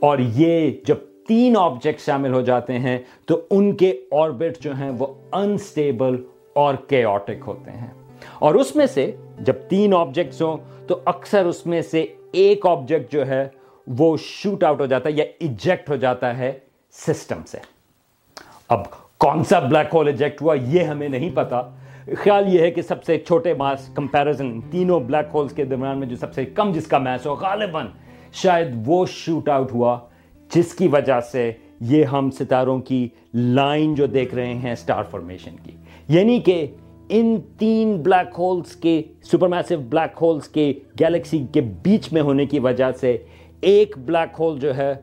اور 0.00 0.18
یہ 0.18 0.70
جب 0.86 0.94
تین 1.28 1.56
آبجیکٹ 1.56 2.00
شامل 2.00 2.32
ہو 2.32 2.40
جاتے 2.40 2.78
ہیں، 2.78 2.98
تو 3.24 3.40
ان 3.50 3.76
کے 3.76 4.00
آربٹ 4.12 4.62
جو 4.62 4.74
ہیں 4.74 4.90
وہ 4.98 5.06
انسٹیبل 5.32 6.24
اور 6.52 6.74
کیوٹک 6.74 7.44
ہوتے 7.46 7.70
ہیں۔ 7.70 7.90
اور 8.38 8.54
اس 8.54 8.76
میں 8.76 8.86
سے 8.86 9.16
جب 9.40 9.54
تین 9.68 9.94
آبجیکٹس 9.94 10.42
ہوں، 10.42 10.56
تو 10.86 11.00
اکثر 11.04 11.44
اس 11.46 11.66
میں 11.66 11.82
سے 11.82 12.06
ایک 12.32 12.66
آبجیکٹ 12.66 13.12
جو 13.12 13.26
ہے 13.26 13.48
وہ 13.86 14.16
شوٹ 14.20 14.64
آؤٹ 14.64 14.80
ہو 14.80 14.86
جاتا 14.86 15.08
ہے 15.08 15.14
یا 15.14 15.24
ایجیکٹ 15.38 15.90
ہو 15.90 15.96
جاتا 15.96 16.38
ہے 16.38 16.52
سسٹم 16.92 17.40
سے۔ 17.46 17.58
اب 18.68 18.80
کون 19.18 19.44
سا 19.44 19.58
بلیک 19.58 19.94
ہول 19.94 20.06
ایجیکٹ 20.06 20.42
ہوا، 20.42 20.54
یہ 20.54 20.80
ہمیں 20.80 21.08
نہیں 21.08 21.30
پتا۔ 21.34 21.62
خیال 22.06 22.54
یہ 22.54 22.60
ہے 22.60 22.70
کہ 22.70 22.82
سب 22.82 23.04
سے 23.04 23.18
چھوٹے 23.18 23.54
ماس 23.54 23.88
کمپیرزن 23.94 24.60
تینوں 24.60 25.00
بلیک 25.00 25.34
ہولز 25.34 25.52
کے 25.52 25.64
درمیان 25.64 25.98
میں 25.98 26.06
جو 26.06 26.16
سب 26.16 26.34
سے 26.34 26.44
کم 26.44 26.72
جس 26.72 26.86
کا 26.86 26.98
میس 26.98 27.26
ہو، 27.26 27.34
غالباً 27.34 27.86
شاید 28.32 28.66
وہ 28.86 29.06
شوٹ 29.06 29.48
آؤٹ 29.48 29.72
ہوا، 29.72 29.98
جس 30.54 30.74
کی 30.74 30.88
وجہ 30.88 31.20
سے 31.20 31.52
یہ 31.80 32.04
ہم 32.04 32.30
ستاروں 32.30 32.78
کی 32.78 33.08
لائن 33.34 33.94
جو 33.94 34.06
دیکھ 34.06 34.34
رہے 34.34 34.54
ہیں 34.54 34.74
سٹار 34.74 35.02
فارمیشن 35.02 35.56
کی۔ 35.62 35.70
یعنی 36.08 36.40
کہ 36.40 36.66
ان 37.08 37.36
تین 37.58 38.02
بلیک 38.02 38.34
ہولز 38.38 38.76
کے 38.76 39.02
سپر 39.24 39.48
میسو 39.48 39.76
بلیک 39.76 40.18
ہولز 40.22 40.48
کے 40.48 40.72
گیلیکسی 41.00 41.46
کے 41.52 41.60
بیچ 41.60 42.12
میں 42.12 42.22
ہونے 42.22 42.46
کی 42.46 42.58
وجہ 42.58 42.90
سے 43.00 43.18
ایک 43.60 43.98
بلیک 43.98 44.36
ہول 44.38 44.58
جو 44.58 44.76
ہے 44.76 44.94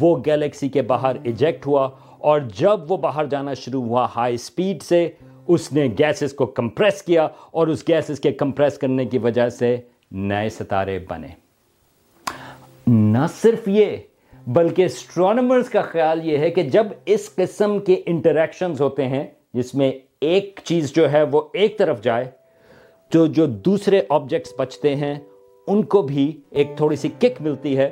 وہ 0.00 0.16
گیلیکسی 0.26 0.68
کے 0.68 0.82
باہر 0.82 1.16
ایجیکٹ 1.22 1.66
ہوا 1.66 1.90
اور 2.18 2.40
جب 2.54 2.92
وہ 2.92 2.96
باہر 2.96 3.26
جانا 3.26 3.54
شروع 3.54 3.82
ہوا 3.82 4.06
ہائی 4.16 4.36
سپیڈ 4.36 4.82
سے 4.82 5.10
اس 5.48 5.72
نے 5.72 5.88
گیسز 5.98 6.32
کو 6.32 6.46
کمپریس 6.46 7.02
کیا 7.02 7.28
اور 7.50 7.66
اس 7.66 7.88
گیسز 7.88 8.20
کے 8.20 8.32
کمپریس 8.32 8.78
کرنے 8.78 9.04
کی 9.04 9.18
وجہ 9.18 9.48
سے 9.48 9.76
نئے 10.12 10.48
ستارے 10.48 10.98
بنے۔ 11.08 11.28
نہ 12.86 13.26
صرف 13.42 13.68
یہ، 13.68 13.96
بلکہ 14.46 14.84
اسٹرانومرز 14.84 15.68
کا 15.68 15.80
خیال 15.80 16.26
یہ 16.26 16.38
ہے 16.38 16.50
کہ 16.50 16.62
جب 16.62 16.86
اس 17.06 17.34
قسم 17.34 17.78
کے 17.78 18.02
انٹریکشنز 18.06 18.80
ہوتے 18.80 19.08
ہیں، 19.08 19.26
جس 19.54 19.74
میں 19.74 19.92
ایک 20.20 20.60
چیز 20.64 20.92
جو 20.94 21.12
ہے 21.12 21.22
وہ 21.22 21.42
ایک 21.52 21.78
طرف 21.78 22.02
جائے، 22.02 22.24
تو 23.08 23.26
جو 23.26 23.46
دوسرے 23.46 24.02
آبجیکٹس 24.08 24.54
بچتے 24.58 24.96
ہیں، 24.96 25.14
ان 25.66 25.82
کو 25.82 26.02
بھی 26.02 26.40
ایک 26.50 26.70
تھوڑی 26.76 26.96
سی 26.96 27.08
کک 27.18 27.42
ملتی 27.42 27.76
ہے 27.76 27.90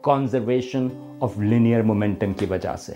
کانزرویشن 0.00 0.88
آف 1.20 1.38
لینئر 1.38 1.82
مومنٹم 1.82 2.32
کی 2.32 2.46
وجہ 2.50 2.76
سے۔ 2.76 2.92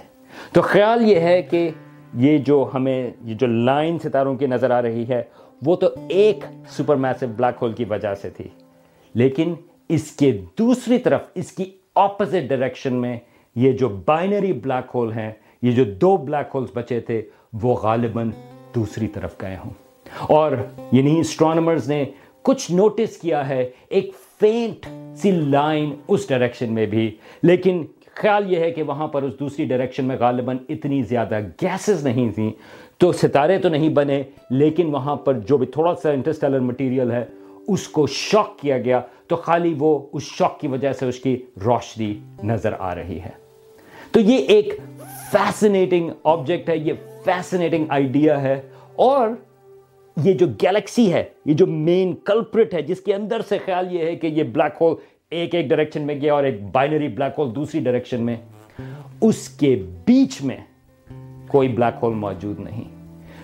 تو 0.53 0.61
خیال 0.61 1.09
یہ 1.09 1.21
ہے 1.21 1.43
کہ 1.43 1.71
یہ 2.15 2.39
جو 2.39 2.71
ہمیں 2.75 3.11
یہ 3.25 3.35
جو 3.35 3.47
لائن 3.47 3.99
ستاروں 3.99 4.37
کی 4.37 4.47
نظر 4.47 4.71
آ 4.71 4.83
رہی 4.83 5.09
ہے، 5.09 5.23
وہ 5.67 5.77
تو 5.77 5.87
ایک 6.09 6.45
سپر 6.69 6.97
میسو 6.97 7.27
بلیک 7.37 7.63
ہول 7.63 7.73
کی 7.73 7.85
وجہ 7.85 8.15
سے 8.15 8.31
تھی۔ 8.31 8.45
لیکن 9.15 9.55
اس 9.89 10.11
کے 10.11 10.41
دوسری 10.59 10.99
طرف، 10.99 11.21
اس 11.35 11.53
کی 11.53 11.65
اپوزٹ 11.95 12.49
ڈائریکشن 12.49 12.95
میں 12.95 13.19
یہ 13.55 13.73
جو 13.73 13.89
بائنری 13.89 14.53
بلیک 14.53 14.91
ہول 14.95 15.13
ہیں، 15.13 15.33
یہ 15.63 15.73
جو 15.73 15.85
دو 15.85 16.17
بلیک 16.17 16.55
ہولز 16.55 16.69
بچے 16.75 17.01
تھے، 17.01 17.23
وہ 17.53 17.75
غالباً 17.75 18.31
دوسری 18.75 19.09
طرف 19.09 19.35
گئے 19.43 19.57
ہوں۔ 19.57 19.71
اور 20.21 20.53
یہ 20.93 21.03
نہیں 21.03 21.21
اسٹرانومرز 21.21 21.89
نے 21.89 22.05
کچھ 22.43 22.73
نوٹس 22.73 23.17
کیا 23.17 23.49
ہے، 23.49 23.71
ایک 23.89 24.11
فینٹ 24.41 24.87
سی 25.19 25.31
لائن 25.31 25.95
اس 26.09 26.29
ڈائریکشن 26.29 26.75
میں 26.75 26.87
بھی۔ 26.87 27.17
لیکن 27.43 27.85
خیال 28.15 28.53
یہ 28.53 28.59
ہے 28.59 28.71
کہ 28.71 28.83
وہاں 28.83 29.09
پر 29.09 29.23
اس 29.23 29.33
دوسری 29.41 29.65
ڈائریکشن 29.65 30.05
میں 30.05 30.17
غالباً 30.21 30.57
اتنی 30.69 31.03
زیادہ 31.03 31.41
گیسز 31.63 32.07
نہیں 32.07 32.31
تھیں، 32.31 32.51
تو 32.99 33.13
ستارے 33.13 33.59
تو 33.59 33.69
نہیں 33.69 33.89
بنے، 33.89 34.23
لیکن 34.51 34.87
وہاں 34.87 35.17
پر 35.17 35.35
جو 35.35 35.57
بھی 35.57 35.67
تھوڑا 35.67 35.95
سا 35.95 36.11
انٹرسٹیلر 36.11 36.61
مٹیریل 36.61 37.11
ہے، 37.11 37.25
اس 37.69 37.89
کو 37.89 38.07
شاک 38.07 38.59
کیا 38.59 38.79
گیا۔ 38.79 39.01
تو 39.27 39.37
خالی 39.37 39.75
وہ 39.79 40.07
اس 40.13 40.23
شاک 40.23 40.61
کی 40.61 40.69
وجہ 40.69 40.93
سے 40.93 41.07
اس 41.07 41.19
کی 41.19 41.43
روشنی 41.65 42.19
نظر 42.45 42.75
آ 42.79 42.95
رہی 42.95 43.21
ہے۔ 43.21 43.31
تو 44.11 44.21
یہ 44.21 44.37
ایک 44.37 44.75
فیسنیٹنگ 45.31 46.11
آبجیکٹ 46.25 46.69
ہے، 46.69 46.77
یہ 46.77 46.93
فیسنیٹنگ 47.25 47.85
آئیڈیا 47.89 48.43
ہے۔ 48.43 48.61
اور 48.97 49.29
یہ 50.25 50.33
جو 50.33 50.47
گیلیکسی 50.47 51.13
ہے، 51.13 51.25
یہ 51.47 51.55
جو 51.55 51.67
مین 51.67 52.15
کلپرٹ 52.25 52.75
ہے، 52.75 52.83
جس 52.83 53.01
کے 53.01 53.15
اندر 53.15 53.41
سے 53.49 53.59
خیال 53.65 53.95
یہ 53.95 54.05
ہے 54.05 54.17
کہ 54.17 54.27
یہ 54.27 54.43
بلیک 54.43 54.73
ہول 54.81 54.95
ایک 55.31 55.55
ایک 55.55 55.67
ڈائریکشن 55.67 56.03
میں 56.03 56.21
گیا 56.21 56.35
اور 56.35 56.45
ایک 56.45 56.63
بائنری 56.73 57.09
بلیک 57.09 57.39
ہول 57.39 57.55
دوسری 57.55 57.81
ڈائریکشن 57.81 58.23
میں، 58.23 58.37
اس 59.21 59.49
کے 59.49 59.83
بیچ 60.05 60.43
میں 60.43 60.57
کوئی 61.49 61.69
بلیک 61.69 61.99
ہول 62.03 62.15
موجود 62.15 62.61
نہیں۔ 62.61 62.85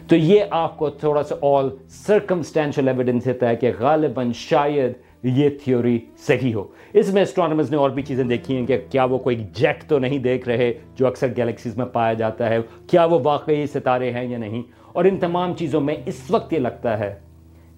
تو 0.09 0.17
یہ 0.17 0.45
آپ 0.51 0.79
کو 0.79 0.91
تھوڑا 0.91 1.23
سا 1.23 1.35
آل 1.43 1.69
سرکمسٹینشل 1.89 2.89
ایویڈنس 2.89 3.25
دیتا 3.25 3.49
ہے 3.49 3.57
کہ 3.57 3.71
غالباً 3.79 4.33
شاید 4.33 4.93
یہ 5.23 5.49
تھیوری 5.65 5.99
صحیح 6.17 6.55
ہو۔ 6.55 6.65
اس 6.93 7.13
میں 7.13 7.23
اسٹرانومرز 7.23 7.71
نے 7.71 7.77
اور 7.77 7.91
بھی 7.91 8.03
چیزیں 8.03 8.25
دیکھی 8.25 8.57
ہیں 8.57 8.67
کہ 8.67 8.79
کیا 8.91 9.05
وہ 9.05 9.19
کوئی 9.19 9.45
جیک 9.53 9.89
تو 9.89 9.99
نہیں 9.99 10.19
دیکھ 10.19 10.49
رہے 10.49 10.73
جو 10.95 11.07
اکثر 11.07 11.27
گیلیکسیز 11.37 11.77
میں 11.77 11.87
پایا 11.87 12.13
جاتا 12.13 12.49
ہے، 12.49 12.59
کیا 12.87 13.05
وہ 13.05 13.19
واقعی 13.25 13.67
ستارے 13.67 14.11
ہیں 14.11 14.25
یا 14.25 14.39
نہیں۔ 14.39 14.63
اور 14.93 15.05
ان 15.05 15.17
تمام 15.17 15.55
چیزوں 15.55 15.81
میں 15.81 15.97
اس 16.07 16.23
وقت 16.31 16.53
یہ 16.53 16.59
لگتا 16.59 16.99
ہے 16.99 17.15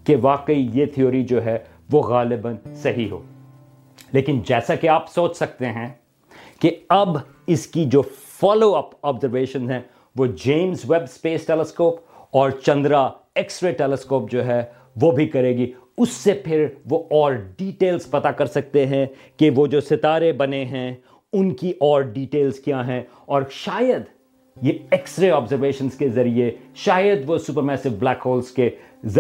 کہ 0.04 0.16
واقعی 0.20 0.68
یہ 0.74 0.86
تھیوری 0.86 1.24
جو 1.24 1.44
ہے 1.44 1.58
وہ 1.90 2.02
غالباً 2.02 2.54
صحیح 2.74 3.10
ہو۔ 3.10 3.22
لیکن 4.12 4.40
جیسا 4.46 4.74
کہ 4.74 4.88
آپ 4.88 5.10
سوچ 5.10 5.36
سکتے 5.36 5.66
ہیں 5.66 5.88
کہ 6.60 6.70
اب 6.88 7.08
اس 7.46 7.66
کی 7.66 7.84
جو 7.84 8.02
فالو 8.40 8.76
اپ 8.76 8.90
آبزرویشن 9.02 9.70
ہیں، 9.70 9.80
وہ 10.16 10.26
جیمز 10.26 10.90
ویب 10.90 11.02
اسپیس 11.02 11.46
ٹیلیسکوپ 11.46 12.00
اور 12.30 12.50
چندرا 12.50 13.08
ایکس 13.34 13.62
رے 13.62 13.72
ٹیلیسکوپ 13.72 14.30
جو 14.30 14.46
ہے، 14.46 14.64
وہ 15.02 15.12
بھی 15.12 15.26
کرے 15.26 15.56
گی۔ 15.56 15.72
اس 15.98 16.08
سے 16.08 16.32
پھر 16.32 16.66
وہ 16.90 17.04
اور 17.10 17.32
ڈیٹیلز 17.32 18.10
پتا 18.10 18.30
کر 18.30 18.46
سکتے 18.46 18.86
ہیں 18.86 19.06
کہ 19.36 19.50
وہ 19.50 19.66
جو 19.66 19.80
ستارے 19.80 20.32
بنے 20.32 20.64
ہیں، 20.64 20.94
ان 21.32 21.54
کی 21.54 21.70
اور 21.70 22.02
ڈیٹیلز 22.02 22.60
کیا 22.60 22.86
ہیں۔ 22.86 23.02
اور 23.26 23.42
شاید 23.50 24.02
یہ 24.62 24.72
ایکس 24.90 25.18
رے 25.18 25.30
آبزرویشنز 25.30 25.94
کے 25.94 26.08
ذریعے، 26.08 26.50
شاید 26.74 27.30
وہ 27.30 27.38
سپر 27.38 27.62
میسو 27.62 27.90
بلیک 27.98 28.26
ہولز 28.26 28.50
کے 28.50 28.70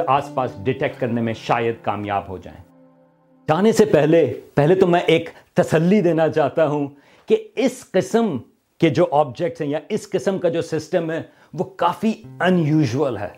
آس 0.06 0.34
پاس 0.34 0.50
ڈیٹیکٹ 0.64 1.00
کرنے 1.00 1.20
میں 1.20 1.32
شاید 1.32 1.74
کامیاب 1.82 2.22
ہو 2.28 2.38
جائیں۔ 2.38 2.67
جانے 3.48 3.72
سے 3.72 3.84
پہلے 3.84 4.34
پہلے 4.54 4.74
تو 4.74 4.86
میں 4.86 5.00
ایک 5.00 5.30
تسلی 5.54 6.00
دینا 6.00 6.28
چاہتا 6.28 6.68
ہوں 6.68 6.88
کہ 7.26 7.48
اس 7.56 7.84
قسم 7.92 8.38
کے 8.80 8.90
جو 8.90 9.06
آبجیکٹس 9.10 9.60
ہیں 9.60 9.68
یا 9.68 9.78
اس 9.88 10.10
قسم 10.10 10.38
کا 10.38 10.48
جو 10.48 10.62
سسٹم 10.62 11.10
ہے، 11.10 11.22
وہ 11.54 11.64
کافی 11.64 12.12
ان 12.40 12.58
یوزول 12.58 13.16
ہے۔ 13.16 13.28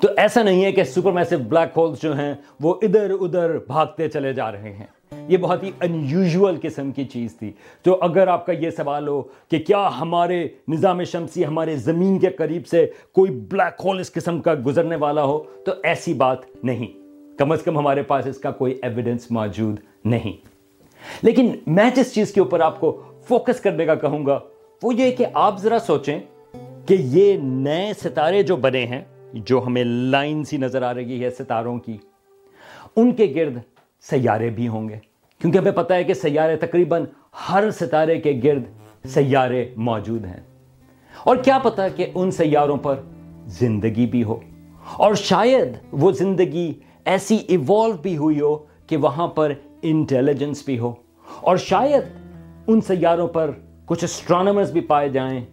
تو 0.00 0.08
ایسا 0.16 0.42
نہیں 0.42 0.64
ہے 0.64 0.72
کہ 0.72 0.84
سپر 0.84 1.12
میسو 1.12 1.38
بلیک 1.38 1.78
ہولز 1.78 2.02
جو 2.02 2.16
ہیں، 2.16 2.34
وہ 2.60 2.74
ادھر 2.82 3.10
ادھر 3.20 3.58
بھاگتے 3.58 4.08
چلے 4.08 4.32
جا 4.32 4.52
رہے 4.52 4.72
ہیں۔ 4.72 4.86
یہ 5.28 5.36
بہت 5.36 5.62
ہی 5.62 5.70
ان 5.80 6.06
یوزول 6.08 6.56
قسم 6.62 6.92
کی 6.92 7.04
چیز 7.04 7.36
تھی۔ 7.38 7.52
تو 7.82 7.98
اگر 8.00 8.28
آپ 8.28 8.46
کا 8.46 8.52
یہ 8.52 8.70
سوال 8.70 9.08
ہو 9.08 9.22
کہ 9.22 9.58
کیا 9.58 9.90
ہمارے 10.00 10.48
نظام 10.68 11.04
شمسی، 11.04 11.46
ہمارے 11.46 11.76
زمین 11.76 12.18
کے 12.18 12.30
قریب 12.30 12.66
سے 12.66 12.86
کوئی 13.12 13.30
بلیک 13.30 13.80
ہول 13.84 14.00
اس 14.00 14.12
قسم 14.12 14.40
کا 14.40 14.54
گزرنے 14.66 14.96
والا 14.96 15.24
ہو، 15.24 15.38
تو 15.38 15.72
ایسی 15.82 16.14
بات 16.14 16.38
نہیں۔ 16.64 17.01
کم 17.38 17.52
از 17.52 17.62
کم 17.62 17.78
ہمارے 17.78 18.02
پاس 18.02 18.26
اس 18.26 18.38
کا 18.38 18.50
کوئی 18.50 18.78
ایویڈنس 18.82 19.30
موجود 19.30 19.76
نہیں۔ 20.04 20.32
لیکن 21.22 21.52
میں 21.66 21.90
جس 21.96 22.14
چیز 22.14 22.32
کے 22.32 22.40
اوپر 22.40 22.60
آپ 22.60 22.80
کو 22.80 23.02
فوکس 23.28 23.60
کرنے 23.60 23.86
کا 23.86 23.94
کہوں 23.94 24.26
گا، 24.26 24.38
وہ 24.82 24.94
یہ 24.94 25.12
کہ 25.12 25.26
آپ 25.34 25.58
ذرا 25.58 25.78
سوچیں 25.78 26.20
کہ 26.86 26.96
یہ 26.98 27.36
نئے 27.42 27.92
ستارے 28.04 28.42
جو 28.42 28.56
بنے 28.56 28.86
ہیں، 28.86 29.04
جو 29.32 29.62
ہمیں 29.66 29.84
لائن 29.84 30.44
سی 30.44 30.56
نظر 30.56 30.82
آ 30.82 30.94
رہی 30.94 31.24
ہے 31.24 31.30
ستاروں 31.30 31.78
کی، 31.78 31.98
ان 32.96 33.12
کے 33.12 33.32
گرد 33.36 33.58
سیارے 34.00 34.50
بھی 34.50 34.68
ہوں 34.68 34.88
گے۔ 34.88 34.96
کیونکہ 35.38 35.58
ہمیں 35.58 35.72
پتا 35.72 35.94
ہے 35.94 36.04
کہ 36.04 36.14
سیارے 36.14 36.56
تقریباً 36.56 37.04
ہر 37.48 37.70
ستارے 37.70 38.20
کے 38.20 38.40
گرد 38.44 38.62
سیارے 39.04 39.68
موجود 39.76 40.24
ہیں۔ 40.24 40.40
اور 41.24 41.36
کیا 41.36 41.58
پتا 41.58 41.88
کہ 41.88 42.06
ان 42.14 42.30
سیاروں 42.30 42.76
پر 42.76 43.00
زندگی 43.46 44.06
بھی 44.06 44.24
ہو۔ 44.24 44.40
اور 44.96 45.14
شاید 45.14 45.68
وہ 45.92 46.12
زندگی 46.12 46.72
ایسی 47.04 47.36
ایوالو 47.36 47.92
بھی 47.92 48.16
ہوئی 48.16 48.40
ہو 48.40 48.58
کہ 48.86 48.96
وہاں 48.96 49.26
پر 49.26 49.52
انٹیلیجنس 49.82 50.62
بھی 50.64 50.78
ہو۔ 50.78 50.94
اور 51.40 51.56
شاید 51.56 52.02
ان 52.66 52.80
سیاروں 52.80 53.28
پر 53.28 53.50
کچھ 53.86 54.04
اسٹرانومرز 54.04 54.70
بھی 54.70 54.80
پائے 54.80 55.08
جائیں 55.08 55.44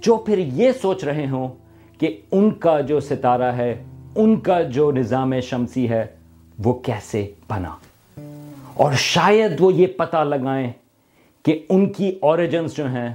جو 0.00 0.16
پھر 0.16 0.38
یہ 0.38 0.72
سوچ 0.82 1.04
رہے 1.04 1.26
ہوں 1.26 1.48
کہ 1.98 2.20
ان 2.30 2.50
کا 2.50 2.80
جو 2.80 3.00
ستارہ 3.00 3.52
ہے، 3.52 3.84
ان 4.16 4.40
کا 4.40 4.62
جو 4.62 4.92
نظام 4.92 5.40
شمسی 5.40 5.90
ہے، 5.90 6.06
وہ 6.64 6.72
کیسے 6.72 7.32
بنا۔ 7.48 7.76
اور 8.74 8.92
شاید 8.92 9.52
وہ 9.60 9.72
یہ 9.72 9.86
پتہ 9.86 10.16
لگائیں 10.16 10.72
کہ 11.42 11.66
ان 11.68 11.92
کی 11.92 12.18
اوریجنز 12.20 12.76
جو 12.76 12.86
ہیں، 12.86 13.14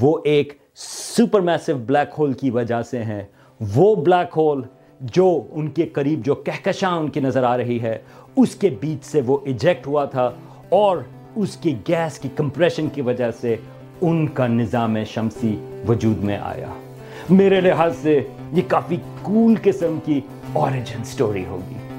وہ 0.00 0.18
ایک 0.24 0.52
سپر 0.76 1.40
میسو 1.40 1.72
بلیک 1.74 2.14
ہول 2.18 2.32
کی 2.32 2.50
وجہ 2.50 2.82
سے 2.82 3.02
ہیں۔ 3.02 3.22
وہ 3.74 3.94
بلیک 3.94 4.34
ہول 4.36 4.62
جو 5.12 5.42
ان 5.50 5.70
کے 5.70 5.86
قریب 5.86 6.24
جو 6.24 6.34
کہکشاں 6.34 6.96
ان 6.96 7.08
کی 7.08 7.20
نظر 7.20 7.42
آ 7.42 7.56
رہی 7.56 7.82
ہے، 7.82 7.98
اس 8.36 8.54
کے 8.54 8.70
بیچ 8.80 9.04
سے 9.04 9.20
وہ 9.26 9.38
ایجیکٹ 9.44 9.86
ہوا 9.86 10.04
تھا 10.04 10.30
اور 10.68 10.96
اس 11.36 11.56
کی 11.56 11.74
گیس 11.88 12.18
کی 12.18 12.28
کمپریشن 12.36 12.88
کی 12.88 13.00
وجہ 13.00 13.30
سے 13.40 13.56
ان 14.00 14.26
کا 14.26 14.46
نظام 14.46 14.96
شمسی 15.04 15.56
وجود 15.88 16.18
میں 16.18 16.38
آیا۔ 16.38 16.72
میرے 17.30 17.60
لحاظ 17.60 17.96
سے 18.02 18.20
یہ 18.52 18.62
کافی 18.68 18.96
کول 19.22 19.54
قسم 19.62 19.98
کی 20.04 20.20
اوریجن 20.52 21.04
سٹوری 21.04 21.44
ہوگی۔ 21.44 21.93